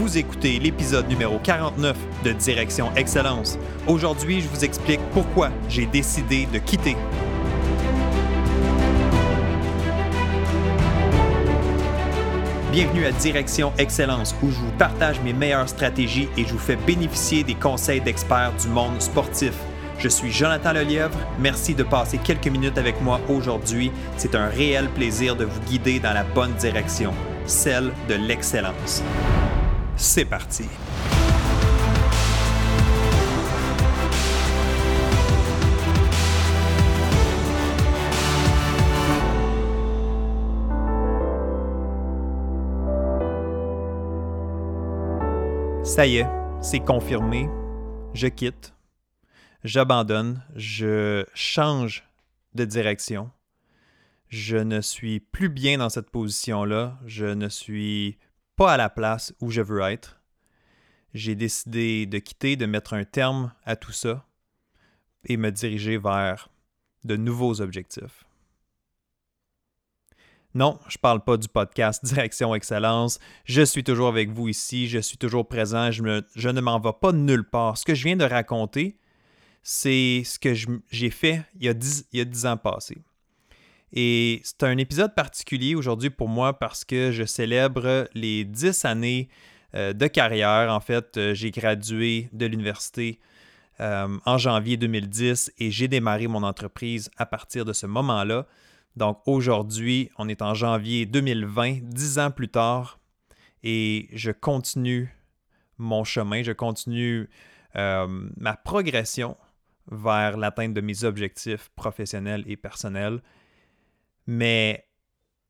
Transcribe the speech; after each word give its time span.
Vous 0.00 0.16
écoutez 0.16 0.58
l'épisode 0.58 1.06
numéro 1.10 1.38
49 1.38 1.94
de 2.24 2.32
Direction 2.32 2.90
Excellence. 2.96 3.58
Aujourd'hui, 3.86 4.40
je 4.40 4.48
vous 4.48 4.64
explique 4.64 4.98
pourquoi 5.12 5.50
j'ai 5.68 5.84
décidé 5.84 6.48
de 6.50 6.58
quitter. 6.58 6.96
Bienvenue 12.72 13.04
à 13.04 13.12
Direction 13.12 13.74
Excellence 13.76 14.34
où 14.42 14.50
je 14.50 14.56
vous 14.56 14.72
partage 14.78 15.20
mes 15.20 15.34
meilleures 15.34 15.68
stratégies 15.68 16.30
et 16.38 16.46
je 16.46 16.52
vous 16.54 16.58
fais 16.58 16.76
bénéficier 16.76 17.44
des 17.44 17.54
conseils 17.54 18.00
d'experts 18.00 18.54
du 18.58 18.68
monde 18.68 19.02
sportif. 19.02 19.52
Je 19.98 20.08
suis 20.08 20.32
Jonathan 20.32 20.72
Lelièvre. 20.72 21.18
Merci 21.38 21.74
de 21.74 21.82
passer 21.82 22.16
quelques 22.16 22.48
minutes 22.48 22.78
avec 22.78 23.02
moi 23.02 23.20
aujourd'hui. 23.28 23.92
C'est 24.16 24.34
un 24.34 24.46
réel 24.46 24.88
plaisir 24.88 25.36
de 25.36 25.44
vous 25.44 25.60
guider 25.68 26.00
dans 26.00 26.14
la 26.14 26.24
bonne 26.24 26.54
direction, 26.54 27.12
celle 27.44 27.92
de 28.08 28.14
l'excellence. 28.14 29.02
C'est 30.02 30.24
parti. 30.24 30.64
Ça 45.84 46.06
y 46.06 46.16
est, 46.16 46.26
c'est 46.62 46.80
confirmé. 46.80 47.50
Je 48.14 48.26
quitte. 48.28 48.72
J'abandonne. 49.64 50.42
Je 50.56 51.26
change 51.34 52.08
de 52.54 52.64
direction. 52.64 53.30
Je 54.28 54.56
ne 54.56 54.80
suis 54.80 55.20
plus 55.20 55.50
bien 55.50 55.76
dans 55.76 55.90
cette 55.90 56.08
position-là. 56.08 56.98
Je 57.04 57.26
ne 57.26 57.50
suis 57.50 58.16
à 58.68 58.76
la 58.76 58.90
place 58.90 59.32
où 59.40 59.50
je 59.50 59.62
veux 59.62 59.80
être. 59.80 60.20
J'ai 61.14 61.34
décidé 61.34 62.06
de 62.06 62.18
quitter, 62.18 62.56
de 62.56 62.66
mettre 62.66 62.94
un 62.94 63.04
terme 63.04 63.52
à 63.64 63.76
tout 63.76 63.92
ça 63.92 64.26
et 65.24 65.36
me 65.36 65.50
diriger 65.50 65.98
vers 65.98 66.48
de 67.04 67.16
nouveaux 67.16 67.60
objectifs. 67.60 68.24
Non, 70.54 70.80
je 70.88 70.96
ne 70.98 71.00
parle 71.00 71.22
pas 71.22 71.36
du 71.36 71.48
podcast 71.48 72.04
Direction 72.04 72.54
Excellence. 72.54 73.18
Je 73.44 73.62
suis 73.62 73.84
toujours 73.84 74.08
avec 74.08 74.30
vous 74.30 74.48
ici, 74.48 74.88
je 74.88 74.98
suis 74.98 75.16
toujours 75.16 75.46
présent, 75.46 75.90
je, 75.92 76.02
ne 76.02 76.60
m'en 76.60 76.80
vais 76.80 76.92
pas 77.00 77.12
nulle 77.12 77.48
part. 77.48 77.78
Ce 77.78 77.84
que 77.84 77.94
je 77.94 78.04
viens 78.04 78.16
de 78.16 78.24
raconter, 78.24 78.98
c'est 79.62 80.22
ce 80.24 80.38
que 80.38 80.54
j'ai 80.90 81.10
fait 81.10 81.42
il 81.54 81.66
y 81.66 81.68
a 81.68 81.74
dix 82.24 82.46
ans 82.46 82.56
passés. 82.56 82.98
Et 83.92 84.40
c'est 84.44 84.62
un 84.62 84.78
épisode 84.78 85.14
particulier 85.14 85.74
aujourd'hui 85.74 86.10
pour 86.10 86.28
moi 86.28 86.58
parce 86.58 86.84
que 86.84 87.10
je 87.10 87.24
célèbre 87.24 88.08
les 88.14 88.44
dix 88.44 88.84
années 88.84 89.28
euh, 89.74 89.92
de 89.92 90.06
carrière. 90.06 90.72
En 90.72 90.80
fait, 90.80 91.16
euh, 91.16 91.34
j'ai 91.34 91.50
gradué 91.50 92.28
de 92.32 92.46
l'université 92.46 93.18
euh, 93.80 94.18
en 94.26 94.38
janvier 94.38 94.76
2010 94.76 95.52
et 95.58 95.70
j'ai 95.70 95.88
démarré 95.88 96.28
mon 96.28 96.42
entreprise 96.42 97.10
à 97.16 97.26
partir 97.26 97.64
de 97.64 97.72
ce 97.72 97.86
moment-là. 97.86 98.46
Donc 98.96 99.20
aujourd'hui, 99.26 100.10
on 100.18 100.28
est 100.28 100.42
en 100.42 100.54
janvier 100.54 101.06
2020, 101.06 101.78
dix 101.82 102.18
ans 102.18 102.30
plus 102.30 102.48
tard, 102.48 102.98
et 103.62 104.08
je 104.12 104.32
continue 104.32 105.14
mon 105.78 106.02
chemin, 106.02 106.42
je 106.42 106.52
continue 106.52 107.30
ma 107.74 108.56
progression 108.64 109.36
vers 109.92 110.36
l'atteinte 110.36 110.74
de 110.74 110.80
mes 110.80 111.04
objectifs 111.04 111.70
professionnels 111.76 112.42
et 112.48 112.56
personnels. 112.56 113.22
Mais 114.32 114.86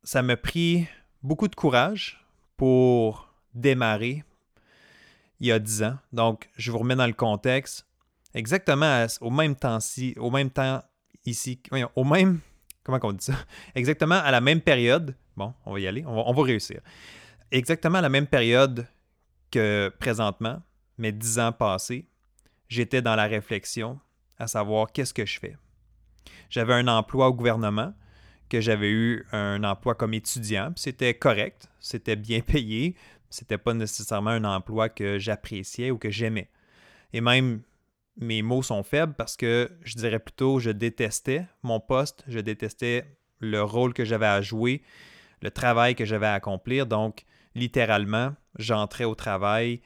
ça 0.04 0.22
m'a 0.22 0.38
pris 0.38 0.88
beaucoup 1.22 1.48
de 1.48 1.54
courage 1.54 2.24
pour 2.56 3.30
démarrer 3.52 4.24
il 5.38 5.48
y 5.48 5.52
a 5.52 5.58
dix 5.58 5.82
ans. 5.82 5.98
Donc, 6.14 6.48
je 6.56 6.70
vous 6.70 6.78
remets 6.78 6.96
dans 6.96 7.06
le 7.06 7.12
contexte. 7.12 7.86
Exactement 8.32 9.04
au 9.20 9.30
même 9.30 9.54
temps-ci, 9.54 10.14
au 10.18 10.30
même 10.30 10.48
temps 10.48 10.82
ici, 11.26 11.60
au 11.94 12.04
même 12.04 12.40
comment 12.82 12.98
on 13.02 13.12
dit 13.12 13.22
ça? 13.22 13.34
Exactement 13.74 14.14
à 14.14 14.30
la 14.30 14.40
même 14.40 14.62
période, 14.62 15.14
bon, 15.36 15.52
on 15.66 15.74
va 15.74 15.80
y 15.80 15.86
aller, 15.86 16.02
on 16.06 16.32
va, 16.32 16.42
réussir. 16.42 16.80
Exactement 17.50 17.98
à 17.98 18.00
la 18.00 18.08
même 18.08 18.26
période 18.26 18.86
que 19.50 19.94
présentement, 20.00 20.62
mais 20.96 21.12
dix 21.12 21.38
ans 21.38 21.52
passés, 21.52 22.08
j'étais 22.70 23.02
dans 23.02 23.14
la 23.14 23.26
réflexion 23.26 24.00
à 24.38 24.46
savoir 24.46 24.90
qu'est-ce 24.90 25.12
que 25.12 25.26
je 25.26 25.38
fais. 25.38 25.58
J'avais 26.48 26.72
un 26.72 26.88
emploi 26.88 27.28
au 27.28 27.34
gouvernement, 27.34 27.92
que 28.50 28.60
j'avais 28.60 28.90
eu 28.90 29.24
un 29.32 29.64
emploi 29.64 29.94
comme 29.94 30.12
étudiant, 30.12 30.72
c'était 30.76 31.14
correct, 31.14 31.68
c'était 31.78 32.16
bien 32.16 32.40
payé, 32.40 32.96
c'était 33.30 33.58
pas 33.58 33.72
nécessairement 33.72 34.30
un 34.30 34.44
emploi 34.44 34.88
que 34.88 35.18
j'appréciais 35.18 35.90
ou 35.90 35.98
que 35.98 36.10
j'aimais. 36.10 36.50
Et 37.12 37.20
même 37.20 37.62
mes 38.16 38.42
mots 38.42 38.62
sont 38.62 38.82
faibles 38.82 39.14
parce 39.14 39.36
que 39.36 39.70
je 39.82 39.94
dirais 39.96 40.18
plutôt 40.18 40.58
je 40.58 40.70
détestais 40.70 41.46
mon 41.62 41.80
poste, 41.80 42.24
je 42.28 42.40
détestais 42.40 43.06
le 43.38 43.62
rôle 43.62 43.94
que 43.94 44.04
j'avais 44.04 44.26
à 44.26 44.42
jouer, 44.42 44.82
le 45.42 45.50
travail 45.50 45.94
que 45.94 46.04
j'avais 46.04 46.26
à 46.26 46.34
accomplir. 46.34 46.86
Donc, 46.86 47.24
littéralement, 47.54 48.34
j'entrais 48.58 49.04
au 49.04 49.14
travail 49.14 49.80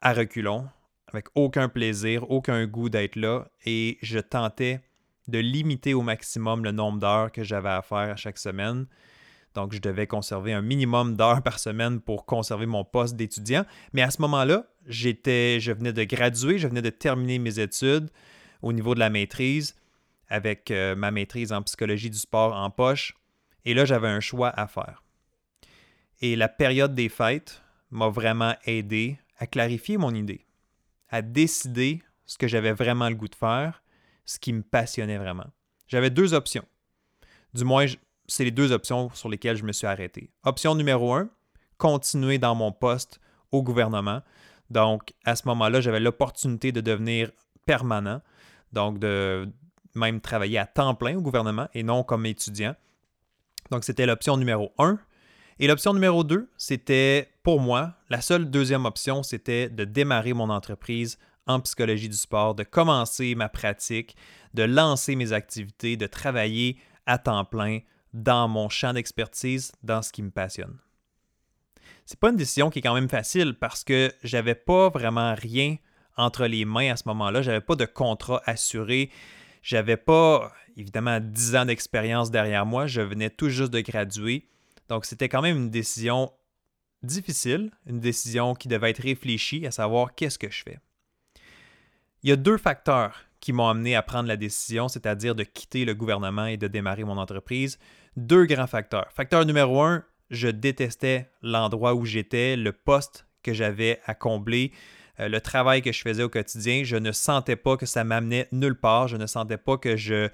à 0.00 0.12
reculons, 0.12 0.68
avec 1.08 1.26
aucun 1.34 1.68
plaisir, 1.68 2.30
aucun 2.30 2.66
goût 2.66 2.88
d'être 2.88 3.16
là, 3.16 3.48
et 3.66 3.98
je 4.02 4.18
tentais 4.18 4.80
de 5.28 5.38
limiter 5.38 5.94
au 5.94 6.02
maximum 6.02 6.64
le 6.64 6.72
nombre 6.72 6.98
d'heures 6.98 7.32
que 7.32 7.42
j'avais 7.42 7.70
à 7.70 7.82
faire 7.82 8.10
à 8.10 8.16
chaque 8.16 8.38
semaine. 8.38 8.86
Donc, 9.54 9.72
je 9.72 9.80
devais 9.80 10.06
conserver 10.06 10.52
un 10.52 10.62
minimum 10.62 11.16
d'heures 11.16 11.42
par 11.42 11.58
semaine 11.58 12.00
pour 12.00 12.26
conserver 12.26 12.66
mon 12.66 12.84
poste 12.84 13.16
d'étudiant. 13.16 13.64
Mais 13.92 14.02
à 14.02 14.10
ce 14.10 14.20
moment-là, 14.22 14.66
j'étais, 14.86 15.60
je 15.60 15.72
venais 15.72 15.92
de 15.92 16.04
graduer, 16.04 16.58
je 16.58 16.66
venais 16.66 16.82
de 16.82 16.90
terminer 16.90 17.38
mes 17.38 17.60
études 17.60 18.10
au 18.62 18.72
niveau 18.72 18.94
de 18.94 19.00
la 19.00 19.10
maîtrise 19.10 19.76
avec 20.28 20.70
euh, 20.70 20.96
ma 20.96 21.10
maîtrise 21.10 21.52
en 21.52 21.62
psychologie 21.62 22.10
du 22.10 22.18
sport 22.18 22.54
en 22.54 22.70
poche. 22.70 23.14
Et 23.64 23.74
là, 23.74 23.84
j'avais 23.84 24.08
un 24.08 24.20
choix 24.20 24.48
à 24.48 24.66
faire. 24.66 25.02
Et 26.20 26.34
la 26.36 26.48
période 26.48 26.94
des 26.94 27.08
fêtes 27.08 27.62
m'a 27.90 28.08
vraiment 28.08 28.54
aidé 28.64 29.18
à 29.38 29.46
clarifier 29.46 29.96
mon 29.96 30.14
idée, 30.14 30.44
à 31.08 31.22
décider 31.22 32.02
ce 32.26 32.38
que 32.38 32.48
j'avais 32.48 32.72
vraiment 32.72 33.08
le 33.08 33.14
goût 33.14 33.28
de 33.28 33.34
faire, 33.34 33.82
ce 34.24 34.38
qui 34.38 34.52
me 34.52 34.62
passionnait 34.62 35.18
vraiment. 35.18 35.46
J'avais 35.86 36.10
deux 36.10 36.34
options. 36.34 36.64
Du 37.52 37.64
moins, 37.64 37.86
c'est 38.26 38.44
les 38.44 38.50
deux 38.50 38.72
options 38.72 39.10
sur 39.14 39.28
lesquelles 39.28 39.56
je 39.56 39.64
me 39.64 39.72
suis 39.72 39.86
arrêté. 39.86 40.30
Option 40.44 40.74
numéro 40.74 41.12
un, 41.14 41.28
continuer 41.78 42.38
dans 42.38 42.54
mon 42.54 42.72
poste 42.72 43.20
au 43.52 43.62
gouvernement. 43.62 44.22
Donc, 44.70 45.12
à 45.24 45.36
ce 45.36 45.46
moment-là, 45.48 45.80
j'avais 45.80 46.00
l'opportunité 46.00 46.72
de 46.72 46.80
devenir 46.80 47.30
permanent, 47.66 48.22
donc 48.72 48.98
de 48.98 49.48
même 49.94 50.20
travailler 50.20 50.58
à 50.58 50.66
temps 50.66 50.94
plein 50.94 51.16
au 51.16 51.20
gouvernement 51.20 51.68
et 51.74 51.82
non 51.82 52.02
comme 52.02 52.26
étudiant. 52.26 52.74
Donc, 53.70 53.84
c'était 53.84 54.06
l'option 54.06 54.36
numéro 54.36 54.72
un. 54.78 54.98
Et 55.60 55.68
l'option 55.68 55.94
numéro 55.94 56.24
deux, 56.24 56.50
c'était 56.56 57.28
pour 57.44 57.60
moi, 57.60 57.94
la 58.10 58.20
seule 58.20 58.50
deuxième 58.50 58.86
option, 58.86 59.22
c'était 59.22 59.68
de 59.68 59.84
démarrer 59.84 60.32
mon 60.32 60.50
entreprise 60.50 61.18
en 61.46 61.60
psychologie 61.60 62.08
du 62.08 62.16
sport, 62.16 62.54
de 62.54 62.62
commencer 62.62 63.34
ma 63.34 63.48
pratique, 63.48 64.16
de 64.54 64.62
lancer 64.62 65.16
mes 65.16 65.32
activités, 65.32 65.96
de 65.96 66.06
travailler 66.06 66.78
à 67.06 67.18
temps 67.18 67.44
plein 67.44 67.80
dans 68.12 68.48
mon 68.48 68.68
champ 68.68 68.92
d'expertise, 68.92 69.72
dans 69.82 70.02
ce 70.02 70.12
qui 70.12 70.22
me 70.22 70.30
passionne. 70.30 70.78
C'est 72.06 72.18
pas 72.18 72.30
une 72.30 72.36
décision 72.36 72.70
qui 72.70 72.78
est 72.78 72.82
quand 72.82 72.94
même 72.94 73.08
facile 73.08 73.54
parce 73.54 73.82
que 73.82 74.12
j'avais 74.22 74.54
pas 74.54 74.88
vraiment 74.90 75.34
rien 75.34 75.76
entre 76.16 76.46
les 76.46 76.64
mains 76.64 76.92
à 76.92 76.96
ce 76.96 77.08
moment-là, 77.08 77.42
j'avais 77.42 77.60
pas 77.60 77.76
de 77.76 77.86
contrat 77.86 78.42
assuré, 78.46 79.10
j'avais 79.62 79.96
pas 79.96 80.52
évidemment 80.76 81.18
10 81.20 81.56
ans 81.56 81.64
d'expérience 81.64 82.30
derrière 82.30 82.66
moi, 82.66 82.86
je 82.86 83.00
venais 83.00 83.30
tout 83.30 83.48
juste 83.48 83.72
de 83.72 83.80
graduer. 83.80 84.46
Donc 84.88 85.06
c'était 85.06 85.28
quand 85.28 85.42
même 85.42 85.56
une 85.56 85.70
décision 85.70 86.30
difficile, 87.02 87.70
une 87.86 88.00
décision 88.00 88.54
qui 88.54 88.68
devait 88.68 88.90
être 88.90 89.02
réfléchie 89.02 89.66
à 89.66 89.70
savoir 89.70 90.14
qu'est-ce 90.14 90.38
que 90.38 90.50
je 90.50 90.62
fais. 90.62 90.78
Il 92.24 92.30
y 92.30 92.32
a 92.32 92.36
deux 92.36 92.56
facteurs 92.56 93.20
qui 93.38 93.52
m'ont 93.52 93.68
amené 93.68 93.94
à 93.94 94.02
prendre 94.02 94.26
la 94.26 94.38
décision, 94.38 94.88
c'est-à-dire 94.88 95.34
de 95.34 95.42
quitter 95.42 95.84
le 95.84 95.94
gouvernement 95.94 96.46
et 96.46 96.56
de 96.56 96.66
démarrer 96.66 97.04
mon 97.04 97.18
entreprise 97.18 97.78
deux 98.16 98.46
grands 98.46 98.66
facteurs. 98.66 99.12
Facteur 99.12 99.44
numéro 99.44 99.82
un, 99.82 100.04
je 100.30 100.48
détestais 100.48 101.30
l'endroit 101.42 101.94
où 101.94 102.06
j'étais, 102.06 102.56
le 102.56 102.72
poste 102.72 103.26
que 103.42 103.52
j'avais 103.52 104.00
à 104.06 104.14
combler, 104.14 104.72
euh, 105.20 105.28
le 105.28 105.38
travail 105.42 105.82
que 105.82 105.92
je 105.92 106.00
faisais 106.00 106.22
au 106.22 106.30
quotidien. 106.30 106.82
Je 106.82 106.96
ne 106.96 107.12
sentais 107.12 107.56
pas 107.56 107.76
que 107.76 107.84
ça 107.84 108.04
m'amenait 108.04 108.48
nulle 108.52 108.80
part. 108.80 109.08
Je 109.08 109.18
ne 109.18 109.26
sentais 109.26 109.58
pas 109.58 109.76
que 109.76 109.94
je, 109.94 110.14
euh, 110.14 110.30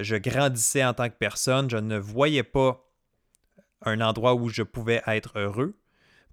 je 0.00 0.16
grandissais 0.16 0.84
en 0.84 0.94
tant 0.94 1.08
que 1.08 1.14
personne. 1.16 1.70
Je 1.70 1.76
ne 1.76 1.96
voyais 1.96 2.42
pas 2.42 2.84
un 3.82 4.00
endroit 4.00 4.34
où 4.34 4.48
je 4.48 4.64
pouvais 4.64 5.00
être 5.06 5.38
heureux. 5.38 5.79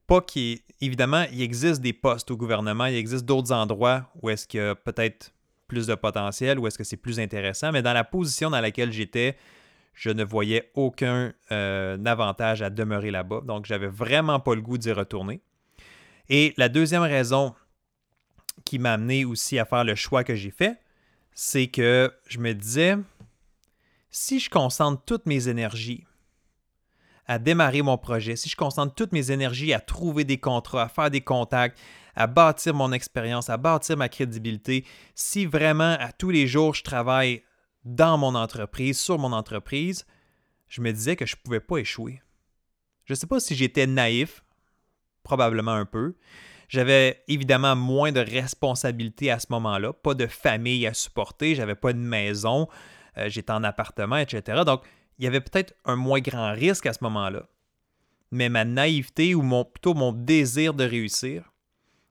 Pas 0.07 0.21
qu'il 0.21 0.59
évidemment, 0.81 1.25
il 1.31 1.41
existe 1.41 1.81
des 1.81 1.93
postes 1.93 2.31
au 2.31 2.37
gouvernement, 2.37 2.85
il 2.85 2.95
existe 2.95 3.25
d'autres 3.25 3.51
endroits 3.51 4.09
où 4.21 4.29
est-ce 4.29 4.47
qu'il 4.47 4.59
y 4.59 4.63
a 4.63 4.75
peut-être 4.75 5.33
plus 5.67 5.87
de 5.87 5.95
potentiel, 5.95 6.59
où 6.59 6.67
est-ce 6.67 6.77
que 6.77 6.83
c'est 6.83 6.97
plus 6.97 7.19
intéressant, 7.19 7.71
mais 7.71 7.81
dans 7.81 7.93
la 7.93 8.03
position 8.03 8.49
dans 8.49 8.61
laquelle 8.61 8.91
j'étais, 8.91 9.35
je 9.93 10.09
ne 10.09 10.23
voyais 10.23 10.71
aucun 10.75 11.33
euh, 11.51 11.97
avantage 12.05 12.61
à 12.61 12.69
demeurer 12.69 13.11
là-bas. 13.11 13.41
Donc, 13.45 13.65
j'avais 13.65 13.87
vraiment 13.87 14.39
pas 14.39 14.55
le 14.55 14.61
goût 14.61 14.77
d'y 14.77 14.91
retourner. 14.91 15.41
Et 16.29 16.53
la 16.57 16.69
deuxième 16.69 17.01
raison 17.01 17.53
qui 18.63 18.79
m'a 18.79 18.93
amené 18.93 19.25
aussi 19.25 19.59
à 19.59 19.65
faire 19.65 19.83
le 19.83 19.95
choix 19.95 20.23
que 20.23 20.35
j'ai 20.35 20.51
fait, 20.51 20.79
c'est 21.33 21.67
que 21.67 22.13
je 22.27 22.39
me 22.39 22.53
disais, 22.53 22.97
si 24.09 24.39
je 24.39 24.49
concentre 24.49 25.03
toutes 25.03 25.25
mes 25.25 25.47
énergies 25.47 26.05
à 27.27 27.39
démarrer 27.39 27.81
mon 27.81 27.97
projet, 27.97 28.35
si 28.35 28.49
je 28.49 28.55
concentre 28.55 28.95
toutes 28.95 29.11
mes 29.11 29.31
énergies 29.31 29.73
à 29.73 29.79
trouver 29.79 30.23
des 30.23 30.37
contrats, 30.37 30.83
à 30.83 30.89
faire 30.89 31.11
des 31.11 31.21
contacts, 31.21 31.77
à 32.15 32.25
bâtir 32.25 32.73
mon 32.73 32.91
expérience, 32.93 33.49
à 33.49 33.57
bâtir 33.57 33.97
ma 33.97 34.09
crédibilité, 34.09 34.85
si 35.13 35.45
vraiment 35.45 35.97
à 35.99 36.11
tous 36.11 36.29
les 36.29 36.47
jours 36.47 36.73
je 36.73 36.83
travaille 36.83 37.43
dans 37.83 38.17
mon 38.17 38.33
entreprise, 38.33 38.99
sur 38.99 39.19
mon 39.19 39.33
entreprise, 39.33 40.05
je 40.67 40.81
me 40.81 40.91
disais 40.91 41.15
que 41.15 41.25
je 41.25 41.35
ne 41.35 41.41
pouvais 41.43 41.59
pas 41.59 41.77
échouer. 41.77 42.21
Je 43.05 43.13
ne 43.13 43.15
sais 43.15 43.27
pas 43.27 43.39
si 43.39 43.55
j'étais 43.55 43.87
naïf, 43.87 44.43
probablement 45.23 45.73
un 45.73 45.85
peu. 45.85 46.15
J'avais 46.69 47.23
évidemment 47.27 47.75
moins 47.75 48.11
de 48.11 48.19
responsabilités 48.19 49.31
à 49.31 49.39
ce 49.39 49.47
moment-là, 49.51 49.93
pas 49.93 50.13
de 50.13 50.27
famille 50.27 50.85
à 50.85 50.93
supporter, 50.93 51.55
j'avais 51.55 51.75
pas 51.75 51.93
de 51.93 51.99
maison, 51.99 52.67
euh, 53.17 53.29
j'étais 53.29 53.53
en 53.53 53.63
appartement, 53.63 54.17
etc. 54.17 54.63
Donc, 54.65 54.83
il 55.17 55.25
y 55.25 55.27
avait 55.27 55.41
peut-être 55.41 55.73
un 55.85 55.95
moins 55.95 56.19
grand 56.19 56.53
risque 56.53 56.85
à 56.85 56.93
ce 56.93 57.03
moment-là. 57.03 57.47
Mais 58.31 58.49
ma 58.49 58.65
naïveté 58.65 59.35
ou 59.35 59.41
plutôt 59.63 59.93
mon 59.93 60.11
désir 60.11 60.73
de 60.73 60.83
réussir 60.83 61.53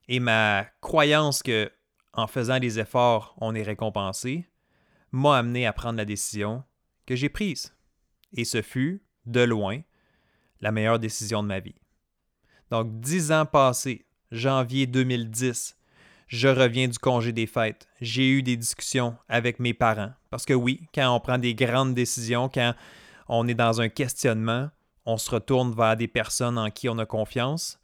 et 0.09 0.21
ma 0.21 0.67
croyance 0.81 1.43
que 1.43 1.71
en 2.13 2.27
faisant 2.27 2.59
des 2.59 2.79
efforts, 2.79 3.35
on 3.39 3.55
est 3.55 3.63
récompensé, 3.63 4.49
m'a 5.13 5.37
amené 5.37 5.67
à 5.67 5.73
prendre 5.73 5.99
la 5.99 6.07
décision 6.07 6.65
que 7.05 7.15
j'ai 7.15 7.29
prise. 7.29 7.75
Et 8.33 8.45
ce 8.45 8.63
fut, 8.63 9.03
de 9.27 9.41
loin, 9.41 9.81
la 10.61 10.73
meilleure 10.73 10.99
décision 10.99 11.43
de 11.43 11.49
ma 11.49 11.61
vie. 11.61 11.75
Donc, 12.71 13.01
dix 13.01 13.31
ans 13.33 13.45
passés, 13.45 14.07
janvier 14.31 14.87
2010, 14.87 15.77
je 16.27 16.49
reviens 16.49 16.89
du 16.89 16.99
congé 16.99 17.33
des 17.33 17.47
fêtes. 17.47 17.89
J'ai 18.01 18.29
eu 18.29 18.43
des 18.43 18.57
discussions 18.57 19.17
avec 19.29 19.61
mes 19.61 19.75
parents. 19.75 20.13
Parce 20.31 20.45
que 20.45 20.55
oui, 20.55 20.89
quand 20.95 21.15
on 21.15 21.21
prend 21.21 21.39
des 21.39 21.55
grandes 21.55 21.95
décisions, 21.95 22.49
quand 22.49 22.75
on 23.29 23.47
est 23.47 23.55
dans 23.55 23.81
un 23.81 23.89
questionnement, 23.89 24.71
on 25.05 25.19
se 25.19 25.31
retourne 25.31 25.73
vers 25.73 25.97
des 25.97 26.09
personnes 26.09 26.59
en 26.59 26.71
qui 26.71 26.89
on 26.89 26.99
a 26.99 27.07
confiance. 27.07 27.79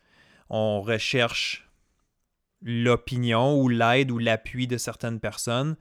On 0.51 0.83
recherche 0.83 1.69
l'opinion 2.61 3.61
ou 3.61 3.69
l'aide 3.69 4.11
ou 4.11 4.19
l'appui 4.19 4.67
de 4.67 4.77
certaines 4.77 5.21
personnes. 5.21 5.77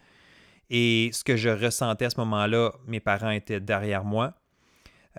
Et 0.70 1.10
ce 1.14 1.24
que 1.24 1.36
je 1.36 1.50
ressentais 1.50 2.06
à 2.06 2.10
ce 2.12 2.20
moment-là, 2.20 2.72
mes 2.88 3.00
parents 3.00 3.32
étaient 3.32 3.60
derrière 3.60 4.04
moi. 4.04 4.34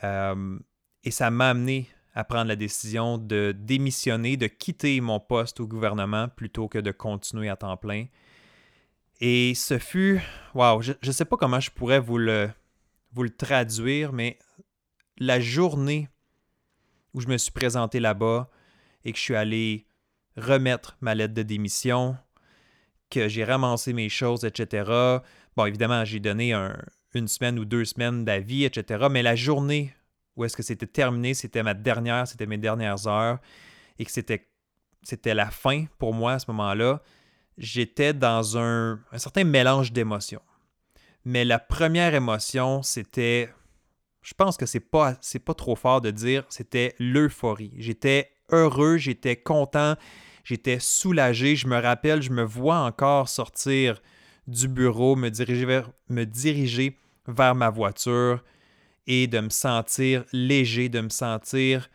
Euh, 0.04 0.58
et 1.04 1.10
ça 1.10 1.30
m'a 1.30 1.50
amené 1.50 1.90
à 2.14 2.24
prendre 2.24 2.48
la 2.48 2.56
décision 2.56 3.18
de 3.18 3.54
démissionner, 3.56 4.36
de 4.36 4.46
quitter 4.46 5.00
mon 5.00 5.20
poste 5.20 5.60
au 5.60 5.66
gouvernement 5.66 6.28
plutôt 6.28 6.68
que 6.68 6.78
de 6.78 6.90
continuer 6.90 7.48
à 7.48 7.56
temps 7.56 7.76
plein. 7.76 8.06
Et 9.20 9.54
ce 9.54 9.78
fut, 9.78 10.20
waouh, 10.54 10.82
je 10.82 10.92
ne 11.04 11.12
sais 11.12 11.24
pas 11.24 11.36
comment 11.36 11.60
je 11.60 11.70
pourrais 11.70 12.00
vous 12.00 12.18
le, 12.18 12.50
vous 13.12 13.22
le 13.22 13.30
traduire, 13.30 14.12
mais 14.12 14.38
la 15.18 15.40
journée 15.40 16.08
où 17.14 17.20
je 17.20 17.28
me 17.28 17.38
suis 17.38 17.52
présenté 17.52 18.00
là-bas 18.00 18.50
et 19.04 19.12
que 19.12 19.18
je 19.18 19.22
suis 19.22 19.36
allé 19.36 19.86
remettre 20.36 20.96
ma 21.00 21.14
lettre 21.14 21.34
de 21.34 21.42
démission, 21.42 22.16
que 23.10 23.28
j'ai 23.28 23.44
ramassé 23.44 23.92
mes 23.92 24.08
choses, 24.08 24.44
etc. 24.44 25.20
Bon, 25.56 25.66
évidemment, 25.66 26.04
j'ai 26.04 26.20
donné 26.20 26.54
une 27.14 27.28
semaine 27.28 27.58
ou 27.58 27.64
deux 27.64 27.84
semaines 27.84 28.24
d'avis, 28.24 28.64
etc. 28.64 29.06
Mais 29.10 29.22
la 29.22 29.36
journée 29.36 29.94
où 30.36 30.44
est-ce 30.44 30.56
que 30.56 30.62
c'était 30.62 30.86
terminé, 30.86 31.34
c'était 31.34 31.62
ma 31.62 31.74
dernière, 31.74 32.26
c'était 32.26 32.46
mes 32.46 32.58
dernières 32.58 33.06
heures, 33.06 33.38
et 33.98 34.04
que 34.04 34.10
c'était, 34.10 34.48
c'était 35.02 35.34
la 35.34 35.50
fin 35.50 35.86
pour 35.98 36.14
moi 36.14 36.32
à 36.34 36.38
ce 36.38 36.50
moment-là, 36.50 37.02
j'étais 37.58 38.14
dans 38.14 38.58
un, 38.58 39.00
certain 39.16 39.44
mélange 39.44 39.92
d'émotions. 39.92 40.42
Mais 41.24 41.44
la 41.44 41.58
première 41.58 42.14
émotion, 42.14 42.82
c'était, 42.82 43.50
je 44.22 44.34
pense 44.34 44.56
que 44.56 44.66
c'est 44.66 44.80
pas, 44.80 45.16
c'est 45.20 45.38
pas 45.38 45.54
trop 45.54 45.76
fort 45.76 46.00
de 46.00 46.10
dire, 46.10 46.44
c'était 46.48 46.94
l'euphorie. 46.98 47.72
J'étais 47.76 48.30
heureux, 48.50 48.96
j'étais 48.96 49.36
content, 49.36 49.94
j'étais 50.44 50.80
soulagé. 50.80 51.54
Je 51.54 51.68
me 51.68 51.78
rappelle, 51.78 52.22
je 52.22 52.30
me 52.30 52.42
vois 52.42 52.78
encore 52.78 53.28
sortir 53.28 54.02
du 54.48 54.66
bureau, 54.66 55.14
me 55.14 55.28
diriger 55.28 55.64
vers, 55.64 55.90
me 56.08 56.24
diriger 56.24 56.98
vers 57.28 57.54
ma 57.54 57.70
voiture 57.70 58.42
et 59.06 59.26
de 59.26 59.40
me 59.40 59.50
sentir 59.50 60.24
léger, 60.32 60.88
de 60.88 61.00
me 61.00 61.08
sentir 61.08 61.88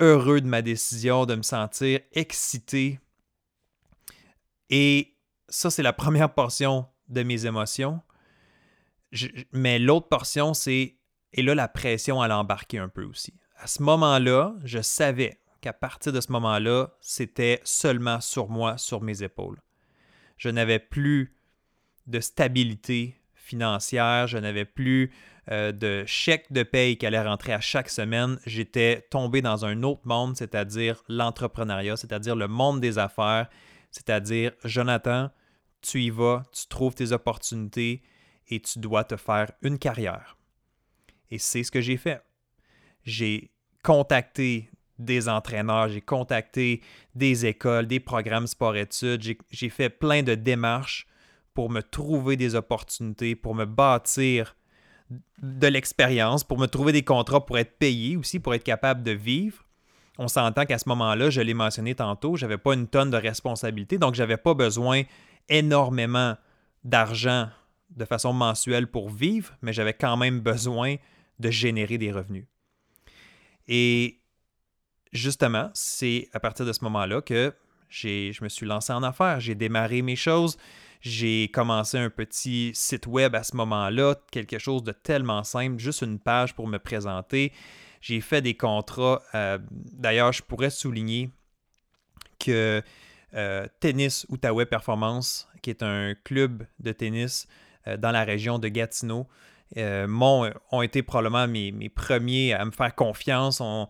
heureux 0.00 0.40
de 0.40 0.46
ma 0.46 0.62
décision, 0.62 1.26
de 1.26 1.34
me 1.34 1.42
sentir 1.42 2.00
excité. 2.12 2.98
Et 4.70 5.16
ça, 5.48 5.70
c'est 5.70 5.82
la 5.82 5.92
première 5.92 6.34
portion 6.34 6.86
de 7.08 7.22
mes 7.22 7.46
émotions. 7.46 8.00
mais 9.52 9.78
l'autre 9.78 10.08
portion, 10.08 10.54
c'est, 10.54 10.96
et 11.32 11.42
là, 11.42 11.54
la 11.54 11.68
pression 11.68 12.20
à 12.20 12.28
l'embarquer 12.28 12.78
un 12.78 12.88
peu 12.88 13.04
aussi. 13.04 13.34
À 13.56 13.66
ce 13.66 13.82
moment-là, 13.82 14.54
je 14.64 14.82
savais 14.82 15.40
qu'à 15.60 15.72
partir 15.72 16.12
de 16.12 16.20
ce 16.20 16.32
moment-là, 16.32 16.96
c'était 17.00 17.60
seulement 17.64 18.20
sur 18.20 18.48
moi, 18.48 18.76
sur 18.76 19.00
mes 19.00 19.22
épaules. 19.22 19.60
Je 20.36 20.48
n'avais 20.48 20.80
plus 20.80 21.36
de 22.06 22.20
stabilité 22.20 23.16
financière, 23.44 24.26
je 24.26 24.38
n'avais 24.38 24.64
plus 24.64 25.12
euh, 25.50 25.72
de 25.72 26.04
chèques 26.06 26.50
de 26.52 26.62
paye 26.62 26.96
qui 26.96 27.04
allaient 27.06 27.22
rentrer 27.22 27.52
à 27.52 27.60
chaque 27.60 27.90
semaine, 27.90 28.38
j'étais 28.46 29.06
tombé 29.10 29.42
dans 29.42 29.66
un 29.66 29.82
autre 29.82 30.00
monde, 30.04 30.36
c'est-à-dire 30.36 31.04
l'entrepreneuriat, 31.08 31.96
c'est-à-dire 31.96 32.34
le 32.34 32.48
monde 32.48 32.80
des 32.80 32.98
affaires, 32.98 33.48
c'est-à-dire 33.90 34.52
Jonathan, 34.64 35.30
tu 35.82 36.02
y 36.02 36.10
vas, 36.10 36.42
tu 36.52 36.66
trouves 36.66 36.94
tes 36.94 37.12
opportunités 37.12 38.02
et 38.48 38.60
tu 38.60 38.78
dois 38.78 39.04
te 39.04 39.16
faire 39.16 39.52
une 39.60 39.78
carrière. 39.78 40.38
Et 41.30 41.38
c'est 41.38 41.62
ce 41.62 41.70
que 41.70 41.82
j'ai 41.82 41.98
fait. 41.98 42.22
J'ai 43.04 43.50
contacté 43.82 44.70
des 44.98 45.28
entraîneurs, 45.28 45.88
j'ai 45.88 46.00
contacté 46.00 46.80
des 47.14 47.44
écoles, 47.44 47.86
des 47.86 48.00
programmes 48.00 48.46
sport-études, 48.46 49.36
j'ai 49.50 49.68
fait 49.68 49.90
plein 49.90 50.22
de 50.22 50.34
démarches 50.34 51.06
pour 51.54 51.70
me 51.70 51.80
trouver 51.80 52.36
des 52.36 52.54
opportunités, 52.56 53.36
pour 53.36 53.54
me 53.54 53.64
bâtir 53.64 54.56
de 55.42 55.66
l'expérience, 55.66 56.44
pour 56.44 56.58
me 56.58 56.66
trouver 56.66 56.92
des 56.92 57.04
contrats 57.04 57.44
pour 57.44 57.58
être 57.58 57.78
payé 57.78 58.16
aussi, 58.16 58.40
pour 58.40 58.54
être 58.54 58.64
capable 58.64 59.02
de 59.02 59.12
vivre. 59.12 59.64
On 60.18 60.28
s'entend 60.28 60.64
qu'à 60.64 60.78
ce 60.78 60.88
moment-là, 60.88 61.30
je 61.30 61.40
l'ai 61.40 61.54
mentionné 61.54 61.94
tantôt, 61.94 62.36
j'avais 62.36 62.58
pas 62.58 62.74
une 62.74 62.88
tonne 62.88 63.10
de 63.10 63.16
responsabilités, 63.16 63.98
donc 63.98 64.14
j'avais 64.14 64.36
pas 64.36 64.54
besoin 64.54 65.02
énormément 65.48 66.36
d'argent 66.84 67.48
de 67.90 68.04
façon 68.04 68.32
mensuelle 68.32 68.86
pour 68.86 69.10
vivre, 69.10 69.54
mais 69.62 69.72
j'avais 69.72 69.94
quand 69.94 70.16
même 70.16 70.40
besoin 70.40 70.96
de 71.38 71.50
générer 71.50 71.98
des 71.98 72.12
revenus. 72.12 72.46
Et 73.68 74.20
justement, 75.12 75.70
c'est 75.74 76.28
à 76.32 76.40
partir 76.40 76.66
de 76.66 76.72
ce 76.72 76.82
moment-là 76.84 77.20
que 77.20 77.52
je 77.88 78.42
me 78.42 78.48
suis 78.48 78.66
lancé 78.66 78.92
en 78.92 79.02
affaires, 79.02 79.40
j'ai 79.40 79.54
démarré 79.54 80.02
mes 80.02 80.16
choses, 80.16 80.56
j'ai 81.04 81.48
commencé 81.48 81.98
un 81.98 82.08
petit 82.08 82.70
site 82.72 83.06
web 83.06 83.34
à 83.34 83.42
ce 83.42 83.54
moment-là, 83.56 84.14
quelque 84.30 84.58
chose 84.58 84.82
de 84.82 84.92
tellement 84.92 85.44
simple, 85.44 85.78
juste 85.78 86.00
une 86.00 86.18
page 86.18 86.54
pour 86.54 86.66
me 86.66 86.78
présenter. 86.78 87.52
J'ai 88.00 88.22
fait 88.22 88.40
des 88.40 88.54
contrats. 88.54 89.20
Euh, 89.34 89.58
d'ailleurs, 89.70 90.32
je 90.32 90.42
pourrais 90.42 90.70
souligner 90.70 91.28
que 92.38 92.82
euh, 93.34 93.66
Tennis 93.80 94.24
Outaouais 94.30 94.64
Performance, 94.64 95.46
qui 95.60 95.68
est 95.68 95.82
un 95.82 96.14
club 96.24 96.66
de 96.80 96.92
tennis 96.92 97.48
euh, 97.86 97.98
dans 97.98 98.10
la 98.10 98.24
région 98.24 98.58
de 98.58 98.68
Gatineau, 98.68 99.26
ont 99.76 100.82
été 100.82 101.02
probablement 101.02 101.46
mes, 101.46 101.90
premiers 101.90 102.54
à 102.54 102.64
me 102.64 102.70
faire 102.70 102.94
confiance. 102.94 103.60
On, 103.60 103.88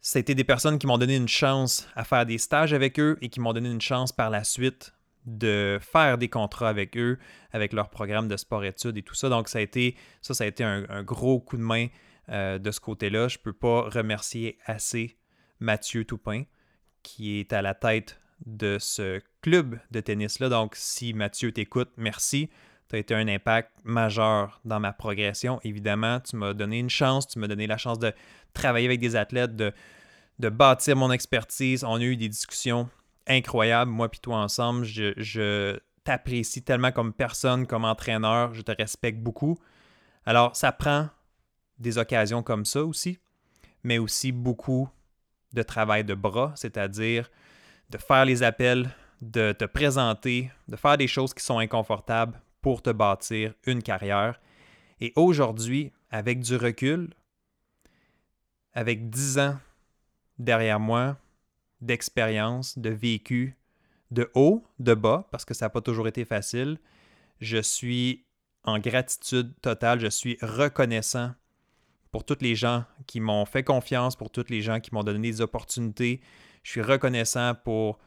c'était 0.00 0.34
des 0.34 0.44
personnes 0.44 0.80
qui 0.80 0.88
m'ont 0.88 0.98
donné 0.98 1.14
une 1.14 1.28
chance 1.28 1.86
à 1.94 2.02
faire 2.02 2.26
des 2.26 2.38
stages 2.38 2.72
avec 2.72 2.98
eux 2.98 3.16
et 3.20 3.28
qui 3.28 3.38
m'ont 3.38 3.52
donné 3.52 3.70
une 3.70 3.80
chance 3.80 4.10
par 4.10 4.28
la 4.28 4.42
suite 4.42 4.92
de 5.24 5.78
faire 5.80 6.18
des 6.18 6.28
contrats 6.28 6.68
avec 6.68 6.96
eux, 6.96 7.18
avec 7.52 7.72
leur 7.72 7.90
programme 7.90 8.28
de 8.28 8.36
sport-études 8.36 8.96
et 8.96 9.02
tout 9.02 9.14
ça. 9.14 9.28
Donc, 9.28 9.48
ça 9.48 9.58
a 9.58 9.62
été, 9.62 9.96
ça, 10.20 10.34
ça 10.34 10.44
a 10.44 10.46
été 10.46 10.64
un, 10.64 11.02
gros 11.02 11.40
coup 11.40 11.56
de 11.56 11.62
main 11.62 11.88
euh, 12.28 12.58
de 12.58 12.70
ce 12.70 12.80
côté-là. 12.80 13.28
Je 13.28 13.38
ne 13.38 13.42
peux 13.42 13.52
pas 13.52 13.82
remercier 13.82 14.58
assez 14.66 15.16
Mathieu 15.60 16.04
Toupin, 16.04 16.44
qui 17.02 17.38
est 17.38 17.52
à 17.52 17.62
la 17.62 17.74
tête 17.74 18.20
de 18.46 18.78
ce 18.80 19.20
club 19.40 19.78
de 19.90 20.00
tennis-là. 20.00 20.48
Donc, 20.48 20.74
si 20.74 21.14
Mathieu 21.14 21.52
t'écoute, 21.52 21.90
merci. 21.96 22.50
Tu 22.88 22.96
as 22.96 22.98
été 22.98 23.14
un 23.14 23.28
impact 23.28 23.70
majeur 23.84 24.60
dans 24.64 24.80
ma 24.80 24.92
progression. 24.92 25.60
Évidemment, 25.62 26.20
tu 26.20 26.36
m'as 26.36 26.52
donné 26.52 26.78
une 26.78 26.90
chance, 26.90 27.28
tu 27.28 27.38
m'as 27.38 27.46
donné 27.46 27.66
la 27.66 27.78
chance 27.78 27.98
de 27.98 28.12
travailler 28.54 28.86
avec 28.86 29.00
des 29.00 29.16
athlètes, 29.16 29.54
de, 29.54 29.72
de 30.40 30.48
bâtir 30.48 30.96
mon 30.96 31.12
expertise. 31.12 31.84
On 31.84 31.94
a 31.94 32.02
eu 32.02 32.16
des 32.16 32.28
discussions 32.28 32.90
incroyable, 33.32 33.90
moi 33.90 34.08
puis 34.08 34.20
toi 34.20 34.36
ensemble. 34.36 34.84
Je, 34.84 35.78
t'apprécie 36.04 36.62
tellement 36.62 36.90
comme 36.90 37.12
personne, 37.12 37.66
comme 37.66 37.84
entraîneur. 37.84 38.54
Je 38.54 38.62
te 38.62 38.72
respecte 38.72 39.20
beaucoup. 39.20 39.56
Alors, 40.26 40.56
ça 40.56 40.72
prend 40.72 41.08
des 41.78 41.98
occasions 41.98 42.42
comme 42.42 42.64
ça 42.64 42.84
aussi, 42.84 43.18
mais 43.84 43.98
aussi 43.98 44.32
beaucoup 44.32 44.88
de 45.52 45.62
travail 45.62 46.04
de 46.04 46.14
bras, 46.14 46.52
c'est-à-dire 46.56 47.30
de 47.90 47.98
faire 47.98 48.24
les 48.24 48.42
appels, 48.42 48.90
de 49.20 49.52
te 49.52 49.64
présenter, 49.64 50.50
de 50.68 50.76
faire 50.76 50.96
des 50.96 51.06
choses 51.06 51.34
qui 51.34 51.44
sont 51.44 51.58
inconfortables 51.58 52.40
pour 52.62 52.82
te 52.82 52.90
bâtir 52.90 53.54
une 53.66 53.82
carrière. 53.82 54.40
Et 55.00 55.12
aujourd'hui, 55.14 55.92
avec 56.10 56.40
du 56.40 56.56
recul, 56.56 57.10
avec 58.72 59.10
10 59.10 59.38
ans 59.38 59.58
derrière 60.38 60.80
moi 60.80 61.16
d'expérience, 61.82 62.78
de 62.78 62.90
vécu, 62.90 63.56
de 64.10 64.30
haut, 64.34 64.64
de 64.78 64.94
bas, 64.94 65.28
parce 65.30 65.44
que 65.44 65.52
ça 65.52 65.66
n'a 65.66 65.70
pas 65.70 65.80
toujours 65.80 66.08
été 66.08 66.24
facile, 66.24 66.78
je 67.40 67.58
suis 67.58 68.24
en 68.64 68.78
gratitude 68.78 69.52
totale, 69.60 70.00
je 70.00 70.06
suis 70.06 70.38
reconnaissant 70.40 71.32
pour 72.12 72.24
tous 72.24 72.38
les 72.40 72.54
gens 72.54 72.84
qui 73.06 73.20
m'ont 73.20 73.44
fait 73.44 73.64
confiance, 73.64 74.16
pour 74.16 74.30
tous 74.30 74.48
les 74.48 74.60
gens 74.60 74.80
qui 74.80 74.94
m'ont 74.94 75.02
donné 75.02 75.30
des 75.30 75.40
opportunités. 75.40 76.20
Je 76.62 76.70
suis 76.70 76.82
reconnaissant 76.82 77.54
pour 77.54 77.98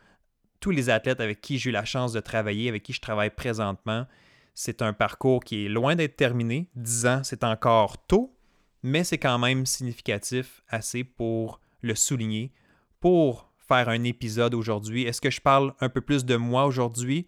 tous 0.60 0.72
les 0.72 0.90
athlètes 0.90 1.20
avec 1.20 1.42
qui 1.42 1.58
j'ai 1.58 1.72
eu 1.72 1.74
la 1.74 1.86
chance 1.86 2.14
de 2.14 2.20
travailler, 2.20 2.70
avec 2.70 2.84
qui 2.84 2.94
je 2.94 3.02
travaille 3.02 3.32
présentement. 3.32 4.06
C'est 4.54 4.82
un 4.82 4.94
parcours 4.94 5.44
qui 5.44 5.66
est 5.66 5.70
loin 5.70 5.96
d'être 5.96 6.16
terminé. 6.16 6.70
10 6.76 7.06
ans, 7.08 7.22
c'est 7.24 7.44
encore 7.44 8.06
tôt, 8.06 8.38
mais 8.84 9.04
c'est 9.04 9.18
quand 9.18 9.40
même 9.40 9.66
significatif 9.66 10.64
assez 10.70 11.04
pour 11.04 11.60
le 11.82 11.96
souligner, 11.96 12.54
pour 13.02 13.45
faire 13.68 13.90
un 13.90 14.04
épisode 14.04 14.54
aujourd'hui? 14.54 15.04
Est-ce 15.04 15.22
que 15.22 15.30
je 15.30 15.42
parle 15.42 15.74
un 15.80 15.90
peu 15.90 16.02
plus 16.02 16.26
de 16.26 16.36
moi 16.36 16.66
aujourd'hui, 16.66 17.28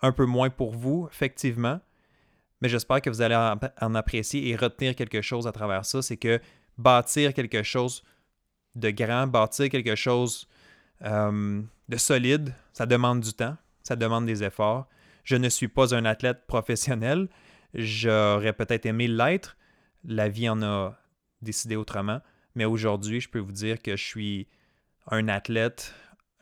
un 0.00 0.12
peu 0.12 0.26
moins 0.26 0.50
pour 0.50 0.72
vous, 0.72 1.08
effectivement, 1.10 1.80
mais 2.62 2.68
j'espère 2.68 3.02
que 3.02 3.10
vous 3.10 3.20
allez 3.20 3.34
en 3.80 3.94
apprécier 3.96 4.48
et 4.48 4.54
retenir 4.54 4.94
quelque 4.94 5.20
chose 5.20 5.48
à 5.48 5.52
travers 5.52 5.84
ça. 5.84 6.00
C'est 6.00 6.16
que 6.16 6.40
bâtir 6.78 7.34
quelque 7.34 7.64
chose 7.64 8.04
de 8.76 8.90
grand, 8.90 9.26
bâtir 9.26 9.68
quelque 9.68 9.96
chose 9.96 10.46
euh, 11.02 11.60
de 11.88 11.96
solide, 11.96 12.54
ça 12.72 12.86
demande 12.86 13.20
du 13.20 13.32
temps, 13.32 13.56
ça 13.82 13.96
demande 13.96 14.26
des 14.26 14.44
efforts. 14.44 14.86
Je 15.24 15.34
ne 15.34 15.48
suis 15.48 15.66
pas 15.66 15.92
un 15.92 16.04
athlète 16.04 16.46
professionnel. 16.46 17.28
J'aurais 17.74 18.52
peut-être 18.52 18.86
aimé 18.86 19.08
l'être. 19.08 19.56
La 20.04 20.28
vie 20.28 20.48
en 20.48 20.62
a 20.62 20.96
décidé 21.42 21.74
autrement. 21.74 22.20
Mais 22.54 22.64
aujourd'hui, 22.64 23.20
je 23.20 23.28
peux 23.28 23.40
vous 23.40 23.50
dire 23.50 23.82
que 23.82 23.96
je 23.96 24.04
suis 24.04 24.46
un 25.10 25.28
athlète 25.28 25.94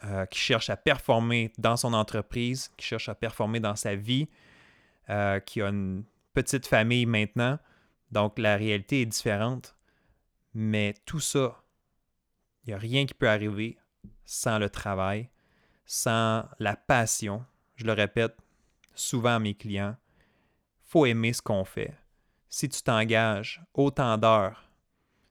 euh, 0.05 0.27
qui 0.27 0.39
cherche 0.39 0.71
à 0.71 0.77
performer 0.77 1.53
dans 1.59 1.77
son 1.77 1.93
entreprise, 1.93 2.71
qui 2.77 2.87
cherche 2.87 3.09
à 3.09 3.15
performer 3.15 3.61
dans 3.61 3.77
sa 3.77 3.95
vie, 3.95 4.29
euh, 5.09 5.41
qui 5.41 5.61
a 5.63 5.69
une 5.69 6.05
petite 6.35 6.67
famille 6.67 7.07
maintenant. 7.07 7.59
Donc 8.11 8.39
la 8.39 8.57
réalité 8.57 9.03
est 9.03 9.07
différente. 9.07 9.77
Mais 10.55 10.95
tout 11.07 11.21
ça, 11.21 11.63
il 12.65 12.69
n'y 12.69 12.75
a 12.75 12.79
rien 12.79 13.07
qui 13.07 13.15
peut 13.15 13.29
arriver 13.29 13.79
sans 14.25 14.59
le 14.59 14.69
travail, 14.69 15.29
sans 15.85 16.45
la 16.59 16.77
passion. 16.77 17.45
Je 17.77 17.85
le 17.85 17.93
répète 17.93 18.37
souvent 18.95 19.37
à 19.37 19.39
mes 19.39 19.55
clients, 19.55 19.97
faut 20.83 21.07
aimer 21.07 21.33
ce 21.33 21.43
qu'on 21.43 21.65
fait. 21.65 21.95
Si 22.49 22.69
tu 22.69 22.83
t'engages 22.83 23.63
autant 23.75 24.19
d'heures, 24.19 24.69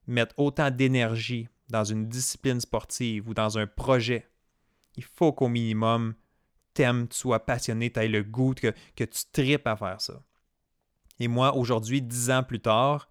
mettre 0.08 0.34
autant 0.38 0.72
d'énergie 0.72 1.50
dans 1.70 1.84
une 1.84 2.08
discipline 2.08 2.60
sportive 2.60 3.30
ou 3.30 3.34
dans 3.34 3.58
un 3.58 3.68
projet, 3.68 4.30
il 4.96 5.04
faut 5.04 5.32
qu'au 5.32 5.48
minimum, 5.48 6.16
t'aimes, 6.74 7.08
tu 7.08 7.18
sois 7.18 7.46
passionné, 7.46 7.92
tu 7.92 8.00
aies 8.00 8.08
le 8.08 8.24
goût, 8.24 8.54
que, 8.54 8.74
que 8.96 9.04
tu 9.04 9.24
tripes 9.32 9.68
à 9.68 9.76
faire 9.76 10.02
ça. 10.02 10.22
Et 11.20 11.28
moi, 11.28 11.56
aujourd'hui, 11.56 12.02
dix 12.02 12.32
ans 12.32 12.44
plus 12.44 12.60
tard, 12.60 13.10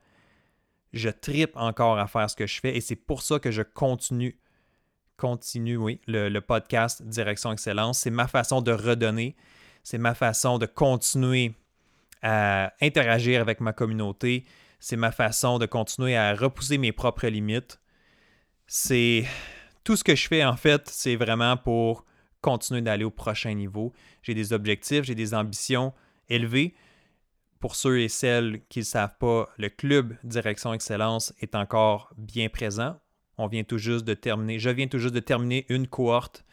je 0.92 1.10
tripe 1.10 1.56
encore 1.56 1.98
à 1.98 2.06
faire 2.06 2.28
ce 2.30 2.36
que 2.36 2.46
je 2.46 2.60
fais 2.60 2.76
et 2.76 2.80
c'est 2.80 2.96
pour 2.96 3.22
ça 3.22 3.38
que 3.38 3.50
je 3.50 3.62
continue, 3.62 4.38
continue, 5.16 5.76
oui, 5.76 6.00
le, 6.06 6.38
podcast 6.40 7.02
Direction 7.02 7.52
Excellence. 7.52 7.98
C'est 7.98 8.10
ma 8.10 8.26
façon 8.26 8.62
de 8.62 8.72
redonner, 8.72 9.36
c'est 9.82 9.98
ma 9.98 10.14
façon 10.14 10.58
de 10.58 10.66
continuer 10.66 11.54
à 12.22 12.72
interagir 12.80 13.40
avec 13.40 13.60
ma 13.60 13.72
communauté, 13.72 14.44
c'est 14.80 14.96
ma 14.96 15.12
façon 15.12 15.58
de 15.58 15.66
continuer 15.66 16.16
à 16.16 16.34
repousser 16.34 16.78
mes 16.78 16.92
propres 16.92 17.26
limites. 17.26 17.80
C'est 18.70 19.24
tout 19.82 19.96
ce 19.96 20.04
que 20.04 20.14
je 20.14 20.28
fais 20.28 20.44
en 20.44 20.56
fait, 20.56 20.88
c'est 20.88 21.16
vraiment 21.16 21.56
pour 21.56 22.04
continuer 22.42 22.82
d'aller 22.82 23.04
au 23.04 23.10
prochain 23.10 23.54
niveau. 23.54 23.94
J'ai 24.22 24.34
des 24.34 24.52
objectifs, 24.52 25.04
j'ai 25.04 25.14
des 25.14 25.32
ambitions 25.32 25.94
élevées, 26.28 26.74
pour 27.60 27.74
ceux 27.74 28.00
et 28.00 28.08
celles 28.08 28.60
qui 28.68 28.80
ne 28.80 28.84
savent 28.84 29.16
pas, 29.18 29.48
le 29.56 29.70
club 29.70 30.16
Direction 30.22 30.74
Excellence 30.74 31.32
est 31.40 31.54
encore 31.54 32.12
bien 32.18 32.50
présent. 32.50 33.00
On 33.38 33.46
vient 33.46 33.64
tout 33.64 33.78
juste 33.78 34.04
de 34.04 34.12
terminer, 34.12 34.58
je 34.58 34.68
viens 34.68 34.86
tout 34.86 34.98
juste 34.98 35.14
de 35.14 35.20
terminer 35.20 35.64
une 35.70 35.88
cohorte 35.88 36.44